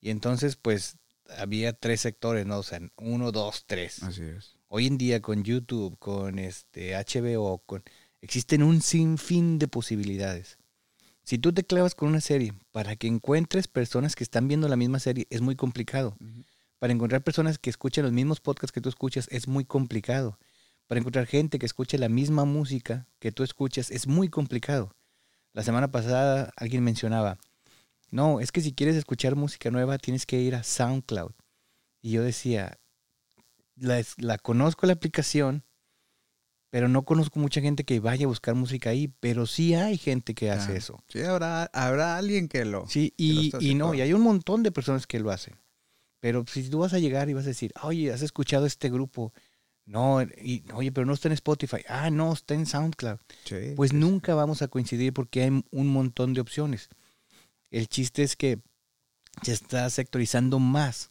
[0.02, 0.98] Y entonces, pues,
[1.38, 2.58] había tres sectores, ¿no?
[2.58, 4.02] O sea, uno, dos, tres.
[4.02, 4.58] Así es.
[4.68, 7.82] Hoy en día con YouTube, con este HBO, con
[8.20, 10.57] existen un sinfín de posibilidades.
[11.28, 14.76] Si tú te clavas con una serie, para que encuentres personas que están viendo la
[14.76, 16.16] misma serie, es muy complicado.
[16.78, 20.38] Para encontrar personas que escuchen los mismos podcasts que tú escuchas, es muy complicado.
[20.86, 24.96] Para encontrar gente que escuche la misma música que tú escuchas, es muy complicado.
[25.52, 27.36] La semana pasada alguien mencionaba,
[28.10, 31.32] no, es que si quieres escuchar música nueva, tienes que ir a SoundCloud.
[32.00, 32.78] Y yo decía,
[33.76, 35.62] la, la conozco la aplicación,
[36.70, 40.34] pero no conozco mucha gente que vaya a buscar música ahí, pero sí hay gente
[40.34, 41.02] que hace eso.
[41.08, 42.86] Sí, habrá, habrá alguien que lo.
[42.88, 45.56] Sí, y, y no, y hay un montón de personas que lo hacen.
[46.20, 49.32] Pero si tú vas a llegar y vas a decir, oye, ¿has escuchado este grupo?
[49.86, 51.78] No, y, oye, pero no está en Spotify.
[51.88, 53.18] Ah, no, está en SoundCloud.
[53.74, 56.90] pues nunca vamos a coincidir porque hay un montón de opciones.
[57.70, 58.58] El chiste es que
[59.42, 61.10] se está sectorizando más.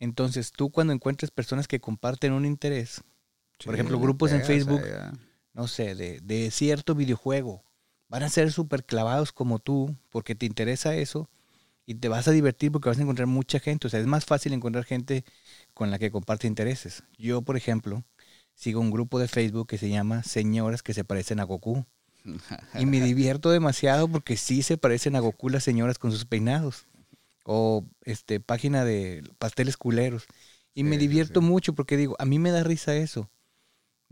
[0.00, 3.02] Entonces, tú cuando encuentres personas que comparten un interés,
[3.64, 4.82] por ejemplo, grupos en Facebook,
[5.52, 7.64] no sé, de, cierto videojuego.
[8.08, 11.28] Van a ser súper clavados como tú porque te interesa eso
[11.86, 13.86] y te vas a divertir porque vas a encontrar mucha gente.
[13.86, 15.24] O sea, es más fácil encontrar gente
[15.72, 17.02] con la que comparte intereses.
[17.18, 18.04] Yo, por ejemplo,
[18.54, 21.84] sigo un grupo de Facebook que se llama Señoras que se parecen a Goku.
[22.78, 26.86] Y me divierto demasiado porque sí se parecen a Goku las señoras con sus peinados.
[27.44, 30.26] O este página de pasteles culeros.
[30.74, 33.30] Y me divierto mucho porque digo, a mí me da risa eso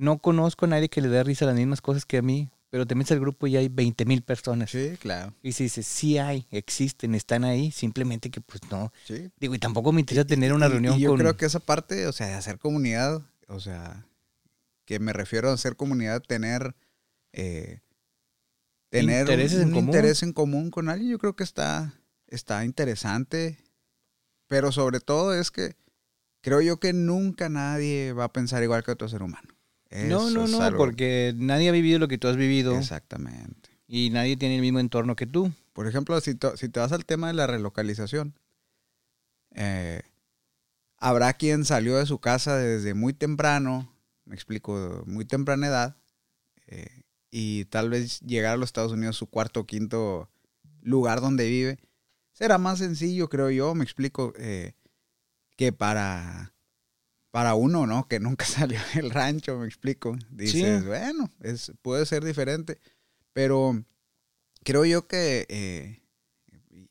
[0.03, 2.87] no conozco a nadie que le dé risa las mismas cosas que a mí, pero
[2.87, 4.71] te metes al grupo y hay 20 mil personas.
[4.71, 5.33] Sí, claro.
[5.43, 8.93] Y si dices, sí hay, existen, están ahí, simplemente que pues no.
[9.07, 9.31] Sí.
[9.39, 12.13] Digo, y tampoco me interesa tener una reunión y yo creo que esa parte, o
[12.13, 14.05] sea, de hacer comunidad, o sea,
[14.87, 16.75] que me refiero a hacer comunidad, tener...
[17.33, 17.79] Eh,
[18.91, 21.95] tener un, interés en común con alguien, yo creo que está,
[22.27, 23.57] está interesante.
[24.49, 25.77] Pero sobre todo es que
[26.43, 29.49] creo yo que nunca nadie va a pensar igual que otro ser humano
[30.07, 32.77] no, no, no, porque nadie ha vivido lo que tú has vivido.
[32.77, 33.71] Exactamente.
[33.87, 35.53] Y nadie tiene el mismo entorno que tú.
[35.73, 38.35] Por ejemplo, si, te vas al tema de la relocalización,
[39.55, 40.03] eh,
[40.99, 43.93] habrá quien salió de su casa desde muy temprano,
[44.25, 45.97] me explico, muy temprana edad,
[46.67, 50.31] eh, y tal vez llegar a los Estados Unidos, su cuarto o quinto
[50.81, 51.79] lugar donde vive,
[52.33, 54.75] será más sencillo, creo yo, me explico, eh,
[55.57, 56.55] que para
[57.33, 58.07] para uno, ¿no?
[58.07, 60.17] Que nunca salió del rancho, me explico.
[60.31, 62.79] Dices, bueno, es, puede ser diferente.
[63.33, 63.83] Pero
[64.63, 66.03] creo yo que, eh,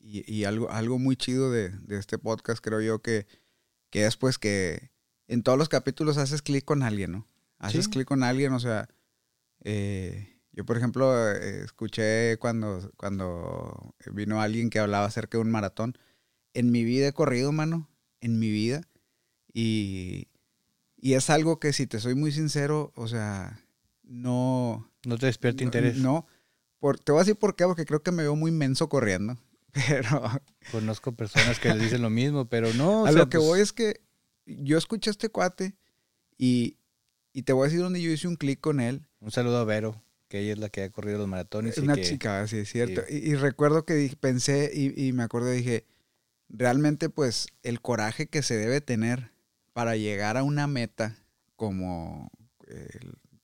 [0.00, 3.26] y, algo, algo muy chido de, este podcast, creo yo que,
[3.88, 4.90] que es pues que
[5.28, 7.28] en todos los capítulos haces clic con alguien, ¿no?
[7.58, 8.88] Haces clic con alguien, o sea,
[9.62, 15.52] eh, yo por ejemplo eh, escuché cuando, cuando vino alguien que hablaba acerca de un
[15.52, 15.96] maratón.
[16.52, 17.88] En mi vida he corrido, mano,
[18.20, 18.82] en mi vida.
[19.54, 20.26] Y,
[21.02, 23.60] y es algo que, si te soy muy sincero, o sea,
[24.04, 24.88] no...
[25.04, 25.96] No te despierta interés.
[25.96, 26.28] No.
[26.78, 29.36] Por, te voy a decir por qué, porque creo que me veo muy menso corriendo.
[29.72, 30.22] Pero...
[30.70, 33.04] Conozco personas que le dicen lo mismo, pero no.
[33.04, 34.00] a lo que pues voy es que
[34.46, 35.74] yo escuché a este cuate
[36.38, 36.76] y,
[37.32, 39.08] y te voy a decir donde yo hice un clic con él.
[39.18, 41.78] Un saludo a Vero, que ella es la que ha corrido los maratones.
[41.78, 43.02] Es una chica, sí, es cierto.
[43.08, 45.84] Y, recuerdo que pensé y, y me acordé, dije,
[46.48, 49.31] realmente pues el coraje que se debe tener
[49.72, 51.16] para llegar a una meta
[51.56, 52.30] como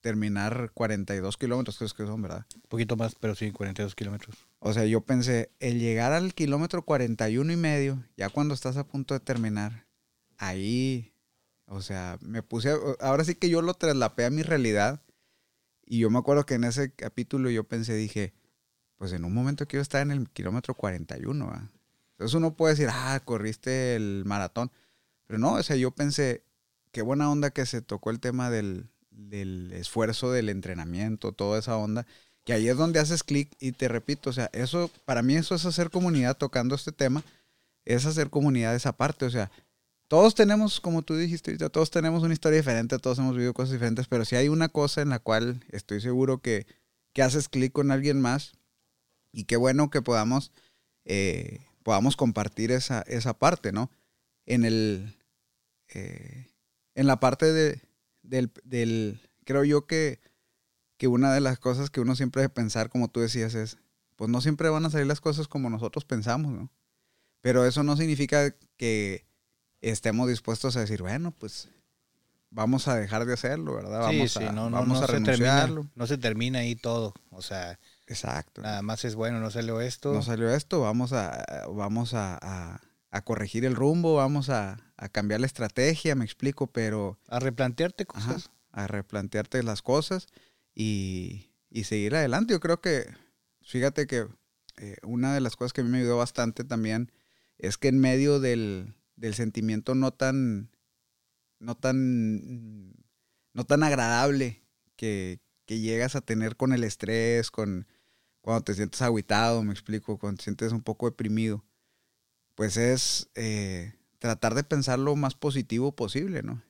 [0.01, 2.45] terminar 42 kilómetros, creo que son, ¿verdad?
[2.55, 4.35] Un poquito más, pero sí, 42 kilómetros.
[4.59, 8.87] O sea, yo pensé, el llegar al kilómetro 41 y medio, ya cuando estás a
[8.87, 9.85] punto de terminar,
[10.37, 11.13] ahí,
[11.65, 15.03] o sea, me puse, ahora sí que yo lo traslapé a mi realidad.
[15.85, 18.33] Y yo me acuerdo que en ese capítulo yo pensé, dije,
[18.95, 21.69] pues en un momento quiero estar en el kilómetro 41, ¿va?
[22.11, 24.71] Entonces uno puede decir, ah, corriste el maratón.
[25.29, 26.43] Pero no, o sea, yo pensé,
[26.91, 31.77] qué buena onda que se tocó el tema del, del esfuerzo, del entrenamiento, toda esa
[31.77, 32.07] onda.
[32.45, 35.53] Que ahí es donde haces clic y te repito, o sea, eso, para mí eso
[35.53, 37.23] es hacer comunidad tocando este tema,
[37.85, 39.51] es hacer comunidad esa parte, o sea,
[40.07, 44.07] todos tenemos, como tú dijiste, todos tenemos una historia diferente, todos hemos vivido cosas diferentes,
[44.07, 46.65] pero si hay una cosa en la cual estoy seguro que,
[47.13, 48.53] que haces clic con alguien más
[49.31, 50.51] y qué bueno que podamos,
[51.05, 53.91] eh, podamos compartir esa, esa parte, ¿no?
[54.47, 55.13] En el,
[55.89, 56.47] eh,
[56.95, 57.81] en la parte de,
[58.23, 60.19] del, del, creo yo que,
[60.97, 63.77] que una de las cosas que uno siempre debe pensar, como tú decías, es,
[64.15, 66.71] pues no siempre van a salir las cosas como nosotros pensamos, ¿no?
[67.41, 69.25] Pero eso no significa que
[69.81, 71.69] estemos dispuestos a decir, bueno, pues
[72.49, 74.01] vamos a dejar de hacerlo, ¿verdad?
[74.01, 77.13] Vamos sí, a, no, no, vamos no a se termina, no se termina ahí todo,
[77.29, 78.61] o sea, Exacto.
[78.61, 80.11] nada más es bueno, no salió esto.
[80.13, 82.81] No salió esto, vamos a, vamos a, a-
[83.11, 88.05] a corregir el rumbo, vamos a, a cambiar la estrategia, me explico, pero a replantearte
[88.13, 88.51] ajá, cosas.
[88.71, 90.27] a replantearte las cosas
[90.75, 92.53] y, y seguir adelante.
[92.53, 93.05] Yo creo que,
[93.61, 94.27] fíjate que
[94.77, 97.11] eh, una de las cosas que a mí me ayudó bastante también
[97.57, 100.69] es que en medio del, del sentimiento no tan,
[101.59, 102.93] no tan,
[103.53, 104.63] no tan agradable
[104.97, 107.87] que, que llegas a tener con el estrés, con
[108.41, 111.63] cuando te sientes aguitado, me explico, cuando te sientes un poco deprimido,
[112.55, 116.61] pues es eh, tratar de pensar lo más positivo posible, ¿no?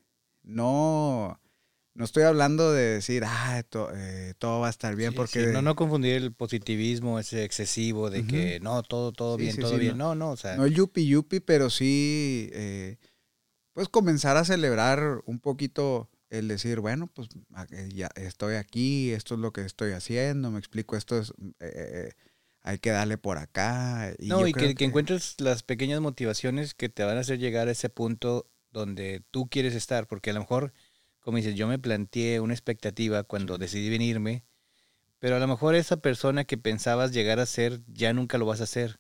[0.44, 1.40] No,
[1.94, 5.42] no estoy hablando de decir, ah, to- eh, todo va a estar bien, Sí, porque...
[5.48, 9.58] sí, no, no confundir el positivismo ese excesivo de que no, todo, todo Sí, bien,
[9.58, 9.98] todo bien.
[9.98, 12.98] No, no, o sea, No el yupi yupi, pero sí, eh,
[13.74, 19.12] pues comenzar a celebrar un poquito el decir, bueno, pues a- eh, ya estoy aquí,
[19.12, 22.12] esto es lo que estoy haciendo, me explico, esto es, eh,
[22.62, 24.14] hay que darle por acá.
[24.20, 27.40] no, yo y creo que, que encuentres las pequeñas motivaciones que te van a hacer
[27.40, 30.74] llegar a ese punto donde tú quieres estar, porque a lo mejor,
[31.20, 34.44] como dices, yo me planteé una expectativa cuando decidí venirme,
[35.20, 38.62] pero a lo mejor esa persona que pensabas llegar a ser, ya nunca lo vas
[38.62, 39.00] a hacer,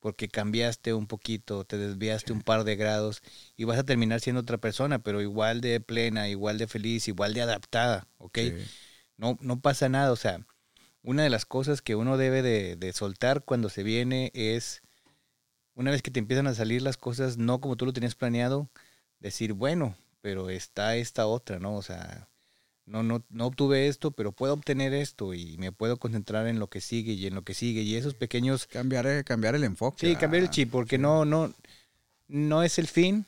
[0.00, 3.22] porque cambiaste un poquito, te desviaste un par de grados
[3.56, 7.34] y vas a terminar siendo otra persona, pero igual de plena, igual de feliz, igual
[7.34, 8.38] de adaptada, ¿ok?
[8.38, 8.54] Sí.
[9.16, 10.46] No, no pasa nada, o sea,
[11.02, 14.82] una de las cosas que uno debe de, de soltar cuando se viene es,
[15.74, 18.68] una vez que te empiezan a salir las cosas no como tú lo tenías planeado,
[19.18, 21.76] decir, bueno, pero está esta otra, ¿no?
[21.76, 22.28] O sea,
[22.86, 26.68] no, no, no obtuve esto, pero puedo obtener esto y me puedo concentrar en lo
[26.68, 27.82] que sigue y en lo que sigue.
[27.82, 30.08] Y esos pequeños Cambiar, eh, cambiar el enfoque.
[30.08, 31.02] Sí, cambiar el ah, chip, porque sí.
[31.02, 31.54] no, no,
[32.28, 33.26] no es el fin.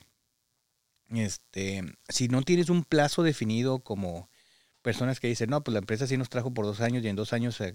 [1.10, 4.28] Este, si no tienes un plazo definido como
[4.82, 7.16] personas que dicen, no, pues la empresa sí nos trajo por dos años y en
[7.16, 7.74] dos años, eh,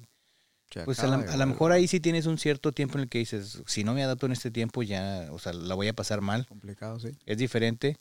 [0.86, 3.84] pues a lo mejor ahí sí tienes un cierto tiempo en el que dices, si
[3.84, 6.99] no me adapto en este tiempo ya, o sea, la voy a pasar mal, Complicado,
[6.99, 7.10] sí.
[7.26, 7.97] es diferente.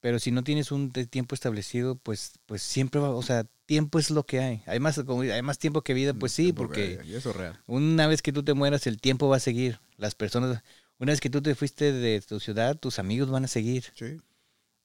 [0.00, 4.10] Pero si no tienes un tiempo establecido, pues, pues siempre va, o sea, tiempo es
[4.10, 4.62] lo que hay.
[4.66, 7.36] Hay más, como, hay más tiempo que vida, pues sí, porque que- Y eso es
[7.36, 7.58] real.
[7.66, 9.80] una vez que tú te mueras, el tiempo va a seguir.
[9.96, 10.62] Las personas,
[10.98, 13.86] una vez que tú te fuiste de tu ciudad, tus amigos van a seguir.
[13.94, 14.20] Sí.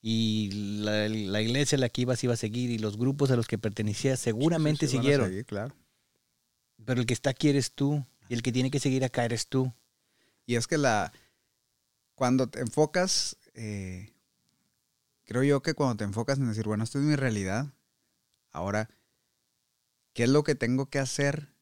[0.05, 0.51] Y
[0.81, 2.69] la, la iglesia a la que ibas iba a seguir.
[2.71, 5.29] Y los grupos a los que pertenecías seguramente Sí, sí, siguieron.
[5.29, 5.73] seguir, claro.
[6.85, 8.05] Pero el que está aquí eres tú.
[8.27, 9.73] Y el que tiene que seguir acá eres tú.
[10.45, 11.13] Y es que la.
[12.15, 13.37] Cuando te enfocas.
[13.53, 14.13] eh,
[15.23, 17.73] creo yo que cuando te enfocas en decir, bueno, esto es mi realidad.
[18.51, 18.89] Ahora,
[20.13, 21.53] ¿qué es lo que tengo que hacer?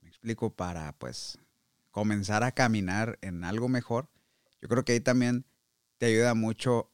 [0.00, 1.38] Me explico, para pues
[1.90, 4.08] comenzar a caminar en algo mejor.
[4.62, 5.44] Yo creo que ahí también
[5.98, 6.92] te ayuda mucho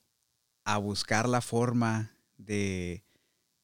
[0.66, 3.04] a buscar la forma de,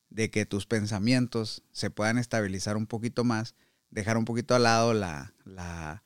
[0.09, 3.57] de que tus pensamientos se puedan estabilizar un poquito más,
[3.91, 6.05] dejar un poquito al lado la, la,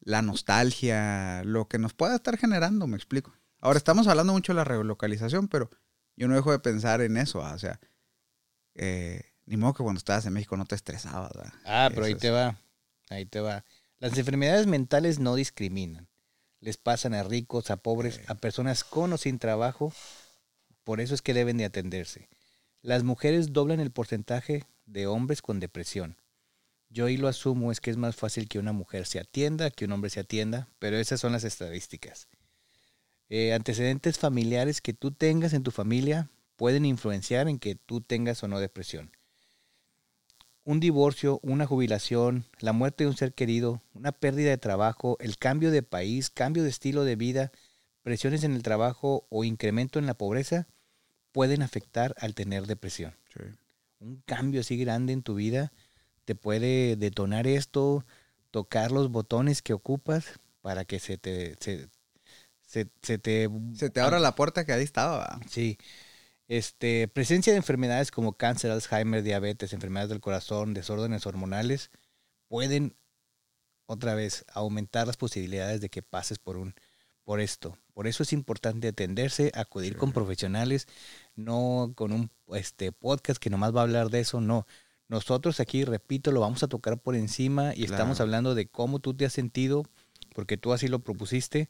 [0.00, 3.34] la nostalgia, lo que nos pueda estar generando, me explico.
[3.60, 5.70] Ahora estamos hablando mucho de la relocalización, pero
[6.16, 7.78] yo no dejo de pensar en eso, ah, o sea,
[8.74, 11.32] eh, ni modo que cuando estabas en México no te estresabas.
[11.66, 12.58] Ah, pero ahí te va.
[13.10, 13.66] Ahí te va.
[13.98, 16.08] Las enfermedades mentales no discriminan.
[16.58, 19.92] Les pasan a ricos, a pobres, a personas con o sin trabajo.
[20.84, 22.28] Por eso es que deben de atenderse.
[22.80, 26.16] Las mujeres doblan el porcentaje de hombres con depresión.
[26.90, 29.86] Yo ahí lo asumo, es que es más fácil que una mujer se atienda que
[29.86, 32.28] un hombre se atienda, pero esas son las estadísticas.
[33.28, 38.42] Eh, antecedentes familiares que tú tengas en tu familia pueden influenciar en que tú tengas
[38.42, 39.12] o no depresión.
[40.64, 45.36] un divorcio, una jubilación, la muerte de un ser querido, una pérdida de trabajo, el
[45.36, 47.52] cambio de país, cambio de estilo de vida,
[48.02, 50.68] presiones en el trabajo o incremento en la pobreza
[51.32, 53.14] pueden afectar al tener depresión.
[53.98, 55.72] Un cambio así grande en tu vida
[56.24, 58.04] te puede detonar esto,
[58.50, 62.86] tocar los botones que ocupas para que se te se,
[63.18, 65.40] te se te abra la puerta que ahí estaba.
[65.48, 65.78] Sí.
[66.48, 71.90] Este, presencia de enfermedades como cáncer, Alzheimer, diabetes, enfermedades del corazón, desórdenes hormonales,
[72.48, 72.96] pueden
[73.86, 76.74] otra vez aumentar las posibilidades de que pases por un
[77.24, 77.76] por esto.
[77.94, 80.86] Por eso es importante atenderse, acudir con profesionales,
[81.36, 84.66] no con un este podcast que nomás va a hablar de eso, no.
[85.08, 89.14] Nosotros aquí, repito, lo vamos a tocar por encima y estamos hablando de cómo tú
[89.14, 89.84] te has sentido,
[90.34, 91.68] porque tú así lo propusiste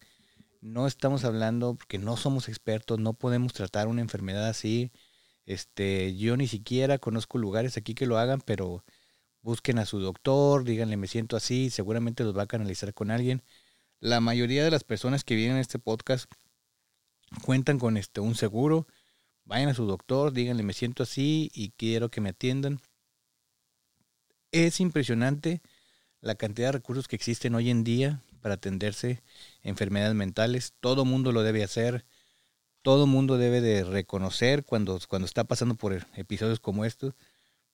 [0.63, 4.93] no estamos hablando porque no somos expertos, no podemos tratar una enfermedad así.
[5.45, 8.85] Este, yo ni siquiera conozco lugares aquí que lo hagan, pero
[9.43, 13.43] busquen a su doctor, díganle me siento así, seguramente los va a canalizar con alguien.
[14.03, 16.29] La mayoría de las personas que vienen a este podcast
[17.45, 18.89] cuentan con este un seguro.
[19.45, 22.81] Vayan a su doctor, díganle me siento así y quiero que me atiendan.
[24.51, 25.63] Es impresionante
[26.21, 29.23] la cantidad de recursos que existen hoy en día para atenderse
[29.63, 30.73] enfermedades mentales.
[30.81, 32.05] Todo mundo lo debe hacer.
[32.83, 37.15] Todo mundo debe de reconocer cuando, cuando está pasando por episodios como estos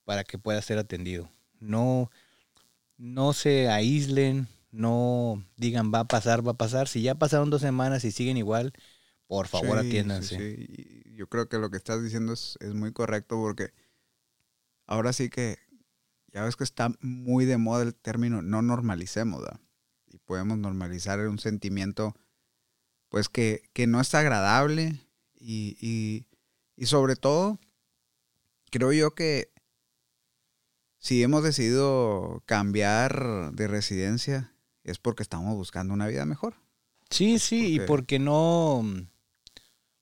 [0.04, 1.30] para que pueda ser atendido.
[1.58, 2.10] No,
[2.98, 6.88] no se aíslen, no digan va a pasar, va a pasar.
[6.88, 8.72] Si ya pasaron dos semanas y siguen igual,
[9.26, 10.68] por favor atiéndanse.
[11.14, 13.72] Yo creo que lo que estás diciendo es, es muy correcto porque
[14.86, 15.58] ahora sí que
[16.32, 19.42] ya ves que está muy de moda el término no normalicemos,
[20.06, 22.14] y podemos normalizar un sentimiento
[23.08, 25.00] pues que, no es agradable
[25.34, 26.26] y,
[26.76, 27.58] y, sobre todo
[28.70, 29.52] creo yo que
[30.98, 34.52] si hemos decidido cambiar de residencia
[34.90, 36.54] es porque estamos buscando una vida mejor.
[37.10, 38.84] Sí, sí, y porque no,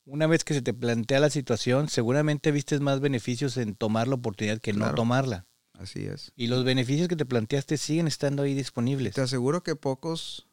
[0.07, 4.15] una vez que se te plantea la situación, seguramente vistes más beneficios en tomar la
[4.15, 5.47] oportunidad que no tomarla.
[5.75, 6.33] Así es.
[6.37, 9.15] Y los beneficios que te planteaste siguen estando ahí disponibles.
[9.15, 10.49] Te aseguro que pocos,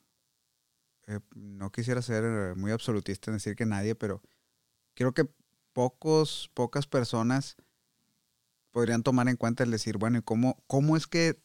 [1.08, 4.22] eh, no quisiera ser muy absolutista en decir que nadie, pero
[4.96, 5.28] creo que
[5.72, 7.56] pocos, pocas personas
[8.72, 11.40] podrían tomar en cuenta el decir, bueno, ¿y cómo, cómo es que,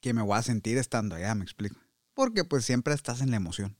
[0.00, 1.34] que me voy a sentir estando allá?
[1.34, 1.80] Me explico.
[2.14, 3.76] Porque pues siempre estás en la emoción.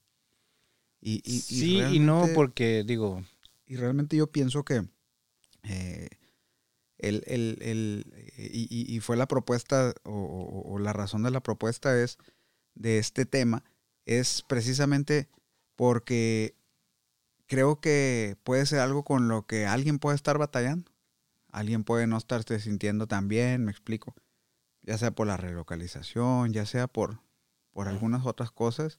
[1.01, 3.25] Y, y, sí y no, porque digo...
[3.67, 4.87] Y realmente yo pienso que
[5.63, 6.09] eh,
[6.99, 12.19] el, el, el y, y, fue la propuesta o, la razón de la propuesta es
[12.75, 13.65] de este tema
[14.07, 15.29] es precisamente
[15.77, 16.55] porque
[17.47, 20.91] creo que puede ser algo con lo que alguien puede estar batallando.
[21.51, 24.15] Alguien puede no estarse sintiendo tan bien, me explico.
[24.83, 27.21] Ya sea por la relocalización, ya sea por,
[27.75, 28.99] por algunas otras cosas.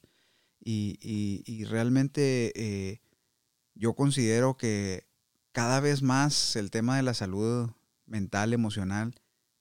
[0.60, 3.00] Y, y, realmente eh,
[3.74, 5.06] yo considero que
[5.52, 7.70] cada vez más el tema de la salud
[8.06, 9.14] mental, emocional,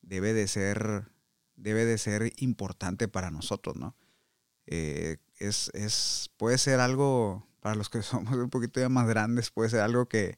[0.04, 1.12] debe de ser,
[1.56, 3.96] debe de ser importante para nosotros, ¿no?
[4.68, 9.50] Eh, es, es, puede ser algo, para los que somos un poquito ya más grandes,
[9.50, 10.38] puede ser algo que,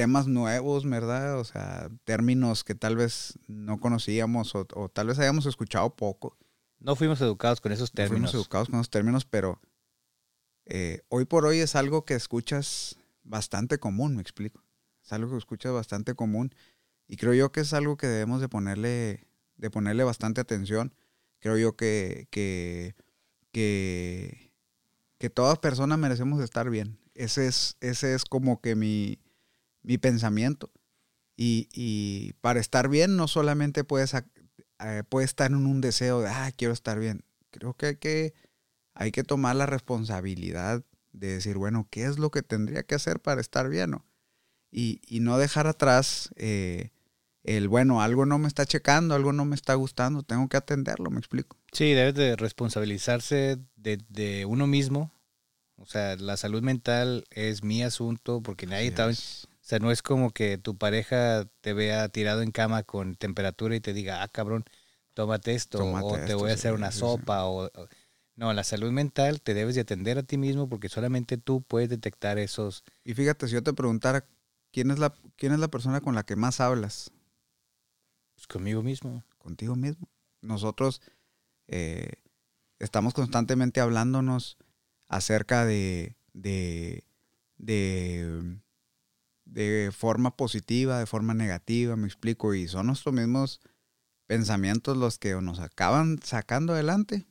[0.00, 1.38] temas nuevos, ¿verdad?
[1.38, 6.38] O sea, términos que tal vez no conocíamos o, tal vez hayamos escuchado poco.
[6.80, 8.20] No fuimos educados con esos términos.
[8.20, 9.60] No fuimos educados con esos términos, pero
[10.66, 14.62] eh, hoy por hoy es algo que escuchas bastante común, me explico.
[15.04, 16.54] Es algo que escuchas bastante común
[17.06, 19.26] y creo yo que es algo que debemos de ponerle,
[19.56, 20.94] de ponerle bastante atención.
[21.40, 22.94] Creo yo que, que,
[23.50, 24.52] que,
[25.18, 26.98] que todas personas merecemos estar bien.
[27.14, 29.18] Ese es, ese es como que mi,
[29.82, 30.70] mi pensamiento.
[31.36, 34.14] Y, y, para estar bien no solamente puedes,
[34.82, 37.24] eh, estar en un deseo de, ah, quiero estar bien.
[37.50, 38.34] Creo que hay, que
[38.94, 43.20] hay que tomar la responsabilidad de decir, bueno, ¿qué es lo que tendría que hacer
[43.20, 43.90] para estar bien?
[43.90, 44.06] ¿no?
[44.70, 46.90] y, y no dejar atrás eh,
[47.42, 51.10] el, bueno, algo no me está checando, algo no me está gustando, tengo que atenderlo,
[51.10, 51.56] me explico.
[51.72, 55.12] Sí, debes de responsabilizarse de, de uno mismo.
[55.76, 59.10] O sea, la salud mental es mi asunto porque nadie está...
[59.70, 63.76] O sea, no es como que tu pareja te vea tirado en cama con temperatura
[63.76, 64.64] y te diga, ah, cabrón,
[65.14, 67.70] tómate esto, o te voy a hacer una sopa, o,
[68.34, 71.88] no, la salud mental te debes de atender a ti mismo porque solamente tú puedes
[71.88, 72.82] detectar esos...
[73.04, 74.26] Y fíjate, si yo te preguntara
[74.72, 77.10] ¿Quién es la, quién es la persona con la que más hablas?
[78.34, 79.24] Pues conmigo mismo.
[79.38, 80.08] Contigo mismo.
[80.42, 81.02] Nosotros
[81.66, 82.12] eh,
[82.78, 84.58] estamos constantemente hablándonos
[85.08, 87.04] acerca de, de,
[87.58, 88.58] de,
[89.50, 93.60] de, forma positiva, de forma negativa, me explico, y son nuestros mismos
[94.26, 97.26] pensamientos los que o nos acaban sacando adelante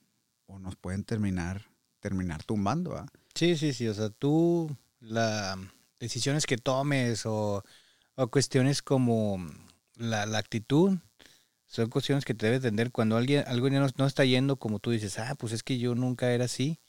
[0.47, 2.91] o nos pueden terminar, terminar tumbando.
[2.91, 3.05] ¿va?
[3.35, 3.87] Sí, sí, sí.
[3.87, 5.57] O sea, tú, las
[5.99, 7.63] decisiones que tomes o,
[8.15, 9.37] o cuestiones como
[9.95, 10.97] la, la, actitud,
[11.67, 12.91] son cuestiones que te debes entender.
[12.91, 15.95] Cuando alguien, algo no, no está yendo como tú dices, ah, pues es que yo
[15.95, 16.79] nunca era así.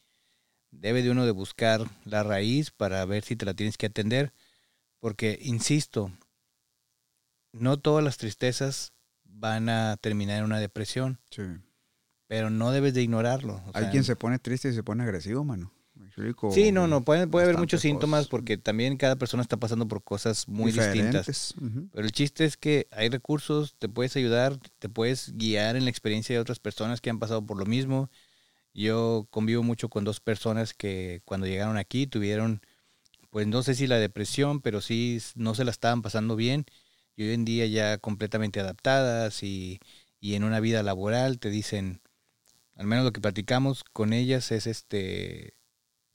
[0.73, 4.33] Debe de uno de buscar la raíz para ver si te la tienes que atender.
[5.01, 6.13] Porque, insisto,
[7.53, 8.93] no todas las tristezas
[9.25, 11.19] van a terminar en una depresión.
[11.31, 11.43] Sí.
[12.27, 13.55] Pero no debes de ignorarlo.
[13.55, 15.73] o Hay sea, quien se pone triste y se pone agresivo, mano.
[16.53, 20.03] Sí, no, no, puede, puede haber muchos síntomas porque también cada persona está pasando por
[20.03, 21.55] cosas muy distintas.
[21.93, 25.91] Pero el chiste es que hay recursos, te puedes ayudar, te puedes guiar en la
[25.91, 28.11] experiencia de otras personas que han pasado por lo mismo.
[28.75, 32.61] Yo convivo mucho con dos personas que cuando llegaron aquí tuvieron,
[33.31, 36.67] pues no sé si la depresión, pero sí no se la estaban pasando bien.
[37.17, 39.81] Y hoy en día ya completamente adaptadas y,
[40.21, 42.01] y en una vida laboral te dicen,
[42.75, 45.55] al menos lo que platicamos con ellas es este,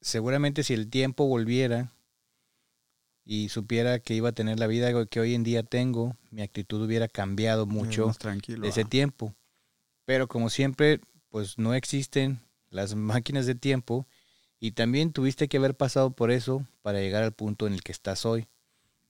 [0.02, 1.92] seguramente si el tiempo volviera
[3.24, 6.84] y supiera que iba a tener la vida que hoy en día tengo, mi actitud
[6.84, 8.12] hubiera cambiado mucho
[8.48, 8.90] de ese ah.
[8.90, 9.34] tiempo.
[10.06, 14.08] Pero como siempre, pues no existen las máquinas de tiempo
[14.60, 17.92] y también tuviste que haber pasado por eso para llegar al punto en el que
[17.92, 18.48] estás hoy.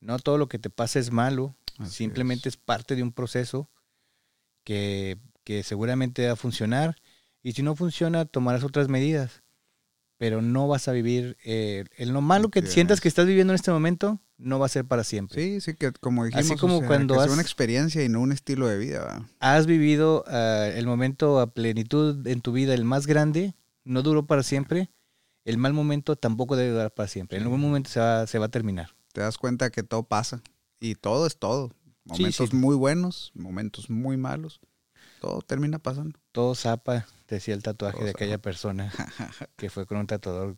[0.01, 2.57] No todo lo que te pasa es malo, Así simplemente es.
[2.57, 3.69] parte de un proceso
[4.63, 6.95] que, que seguramente va a funcionar
[7.43, 9.43] y si no funciona tomarás otras medidas.
[10.17, 13.01] Pero no vas a vivir, eh, en lo malo que sientas es.
[13.01, 15.43] que estás viviendo en este momento, no va a ser para siempre.
[15.43, 18.01] Sí, sí, que como dijimos, Así como o sea, cuando que sea has- una experiencia
[18.01, 19.27] y no un estilo de vida.
[19.39, 24.25] has vivido ah, el momento a plenitud en tu vida, el más grande, no duró
[24.25, 24.89] para siempre,
[25.45, 27.37] el mal momento tampoco debe durar para siempre.
[27.37, 28.95] En algún momento se va, se va a terminar.
[29.13, 30.41] Te das cuenta que todo pasa
[30.79, 31.71] y todo es todo.
[32.03, 32.55] Momentos sí.
[32.55, 34.59] muy buenos, momentos muy malos.
[35.21, 36.19] Todo termina pasando.
[36.31, 38.91] Todo zapa, decía el tatuaje Todo de aquella persona
[39.55, 40.57] que fue con un tatuador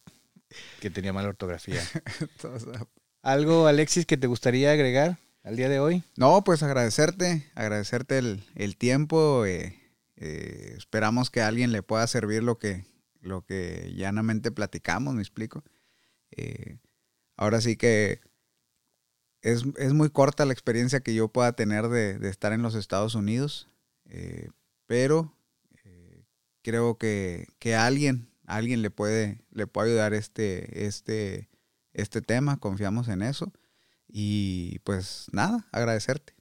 [0.80, 1.82] que tenía mala ortografía.
[2.42, 2.88] Todo zapa.
[3.22, 6.04] ¿Algo, Alexis, que te gustaría agregar al día de hoy?
[6.16, 9.46] No, pues agradecerte, agradecerte el, el tiempo.
[9.46, 9.78] eh,
[10.16, 12.86] eh, esperamos que a alguien le pueda servir lo que,
[13.22, 15.64] lo que llanamente platicamos, me explico.
[16.32, 16.78] Eh,
[17.36, 18.22] ahora sí que
[19.42, 23.16] es, es muy corta la experiencia que yo pueda tener de, estar en los Estados
[23.16, 23.70] Unidos,
[24.06, 24.50] eh,
[24.88, 25.34] pero
[25.84, 26.24] eh,
[26.62, 31.50] creo que, que alguien, alguien le puede, le puede ayudar este, este,
[31.94, 33.52] este tema, confiamos en eso.
[34.08, 36.34] Y pues nada, agradecerte.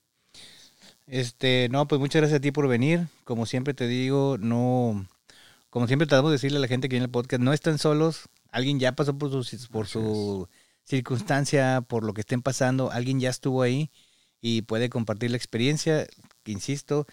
[1.06, 3.08] Este, no, pues muchas gracias a ti por venir.
[3.24, 5.06] Como siempre te digo, no,
[5.76, 8.30] como siempre tratamos de decirle a la gente que viene al podcast, no están solos.
[8.50, 10.48] Alguien ya pasó por su, por su
[10.84, 12.90] circunstancia, por lo que estén pasando.
[12.90, 13.90] Alguien ya estuvo ahí
[14.40, 16.06] y puede compartir la experiencia.
[16.46, 17.06] Insisto,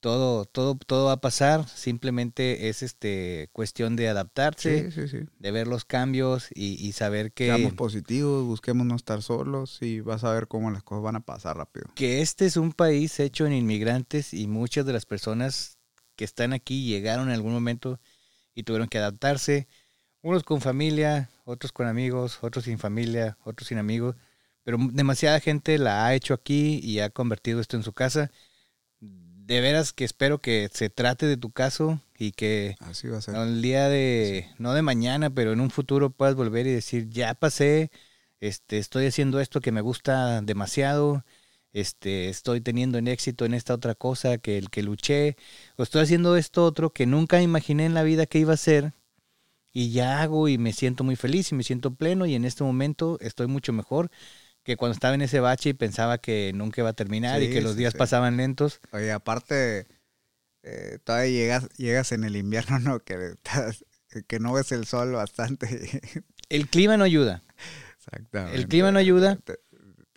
[0.00, 1.68] todo, todo, todo va a pasar.
[1.68, 5.26] Simplemente es este cuestión de adaptarse, Sí, sí, sí.
[5.38, 10.00] de ver los cambios y, y saber que, Seamos positivos, busquemos no estar solos y
[10.00, 11.84] vas a ver cómo las cosas van a pasar rápido.
[11.94, 15.77] que este es un país hecho en inmigrantes y muchas de las personas
[16.18, 18.00] que están aquí llegaron en algún momento
[18.52, 19.68] y tuvieron que adaptarse,
[20.20, 24.16] unos con familia, otros con amigos, otros sin familia, otros sin amigos,
[24.64, 28.32] pero demasiada gente la ha hecho aquí y ha convertido esto en su casa.
[29.00, 33.20] De veras que espero que se trate de tu caso y que Así va a
[33.22, 33.36] ser.
[33.36, 37.32] el día de, no de mañana, pero en un futuro puedas volver y decir, ya
[37.34, 37.92] pasé,
[38.40, 41.24] este, estoy haciendo esto que me gusta demasiado,
[41.72, 45.36] este, estoy teniendo en éxito en esta otra cosa que el que luché,
[45.76, 48.92] o estoy haciendo esto otro que nunca imaginé en la vida que iba a ser,
[49.72, 52.64] y ya hago y me siento muy feliz y me siento pleno y en este
[52.64, 54.10] momento estoy mucho mejor
[54.64, 57.60] que cuando estaba en ese bache y pensaba que nunca iba a terminar y que
[57.62, 57.98] los sí, días sí.
[57.98, 58.80] pasaban lentos.
[58.92, 59.86] Oye, aparte,
[60.62, 63.00] eh, todavía llegas, llegas en el invierno, ¿no?
[63.00, 63.84] Que, estás-
[64.26, 66.00] que no ves el sol bastante.
[66.48, 67.42] El clima no ayuda.
[67.98, 68.56] Exactamente.
[68.58, 69.38] El clima no ayuda,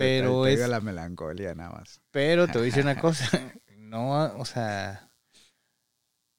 [0.02, 2.02] Te- pero te es- la melancolía nada más.
[2.12, 5.12] Pero te voy a decir una cosa, no, o sea,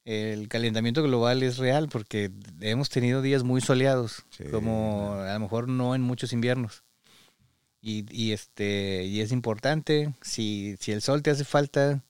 [0.05, 5.39] el calentamiento global es real porque hemos tenido días muy soleados, Sí, como a lo
[5.39, 6.83] mejor no en muchos inviernos.
[7.81, 12.01] Y, y este y es importante, si, si el sol te hace falta,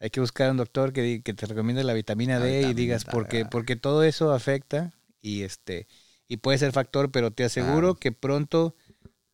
[0.00, 2.74] hay que buscar a un doctor que, que te recomiende la vitamina La D y
[2.74, 4.92] digas porque porque todo eso afecta
[5.22, 5.88] y este
[6.28, 8.76] y puede ser factor, pero te aseguro que pronto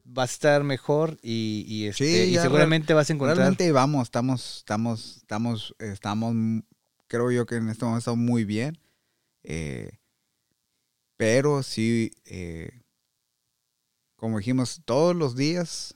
[0.04, 3.72] vas a estar mejor y, y, este, Sí, y ya seguramente vas a encontrar Realmente
[3.72, 6.34] vamos, estamos, estamos, estamos, estamos,
[7.08, 8.78] creo yo que en este momento estamos muy bien.
[9.42, 9.98] eh,
[11.16, 12.82] pero sí, eh,
[14.16, 15.94] como dijimos, todos los días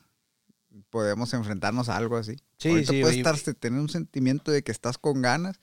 [0.90, 2.36] podemos enfrentarnos a algo así.
[2.59, 5.61] Sí, Ahorita sí, puedes y- estar, tener un sentimiento de que estás con ganas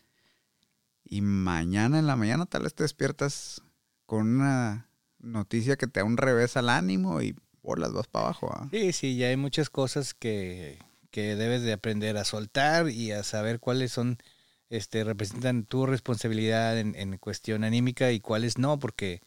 [1.04, 3.62] y mañana en la mañana tal vez te despiertas
[4.06, 4.90] con una
[5.20, 7.36] noticia que te da un revés al ánimo y
[7.66, 8.70] bolas vas para abajo.
[8.72, 10.80] Sí, sí, ya hay muchas cosas que,
[11.12, 14.18] que debes de aprender a soltar y a saber cuáles son,
[14.70, 19.22] este, representan tu responsabilidad en, en cuestión anímica y cuáles no, porque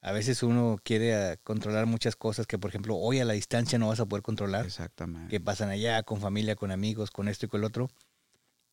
[0.00, 3.78] a veces uno quiere ah, controlar muchas cosas que, por ejemplo, hoy a la distancia
[3.78, 5.28] no vas a poder controlar, Exactamente.
[5.30, 7.90] que pasan allá con familia, con amigos, con esto y con el otro,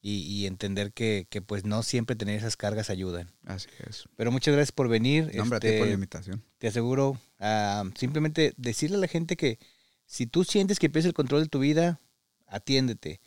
[0.08, 3.32] y, y entender que, que pues no siempre tener esas cargas ayudan.
[3.44, 4.08] Así es.
[4.16, 5.32] Pero muchas gracias por venir.
[5.34, 6.44] No, hombre, a ti este, por la invitación.
[6.60, 9.58] te aseguro, ah, simplemente decirle a la gente que
[10.06, 12.00] si tú sientes que pierdes el control de tu vida,
[12.46, 13.20] atiéndete.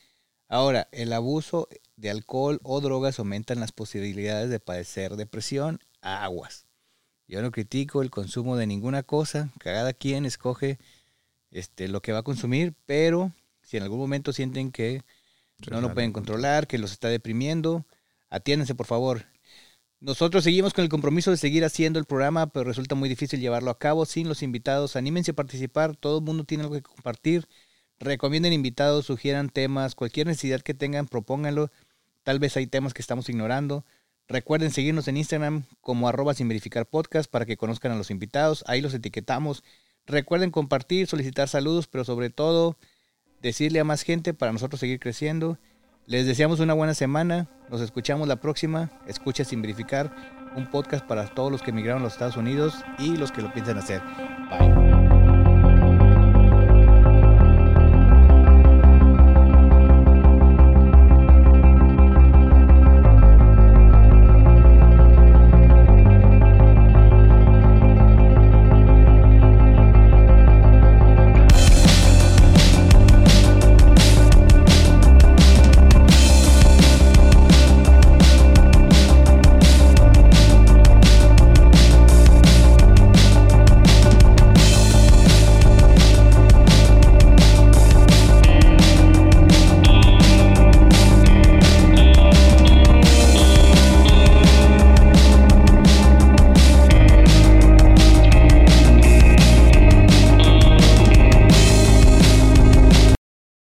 [0.46, 6.66] Ahora, el abuso de alcohol o drogas aumentan las posibilidades de padecer depresión, aguas.
[7.26, 10.78] Yo no critico el consumo de ninguna cosa, cada quien escoge
[11.50, 15.02] este, lo que va a consumir, pero si en algún momento sienten que
[15.70, 17.86] no lo pueden controlar, que los está deprimiendo,
[18.30, 19.26] atiéndanse por favor.
[20.00, 23.70] Nosotros seguimos con el compromiso de seguir haciendo el programa, pero resulta muy difícil llevarlo
[23.70, 24.94] a cabo sin los invitados.
[24.94, 27.48] Anímense a participar, todo el mundo tiene algo que compartir.
[27.98, 31.72] Recomienden invitados, sugieran temas, cualquier necesidad que tengan, propónganlo.
[32.22, 33.84] Tal vez hay temas que estamos ignorando.
[34.28, 38.62] Recuerden seguirnos en Instagram como arroba sin verificar podcast para que conozcan a los invitados.
[38.68, 39.64] Ahí los etiquetamos.
[40.06, 42.78] Recuerden compartir, solicitar saludos, pero sobre todo
[43.43, 45.59] decirle a más gente para nosotros seguir creciendo.
[46.07, 47.49] Les deseamos una buena semana.
[47.70, 48.91] Nos escuchamos la próxima.
[49.07, 50.14] Escucha sin verificar.
[50.57, 53.53] Un podcast para todos los que emigraron a los Estados Unidos y los que lo
[53.53, 54.01] piensan hacer.
[54.51, 54.88] Bye.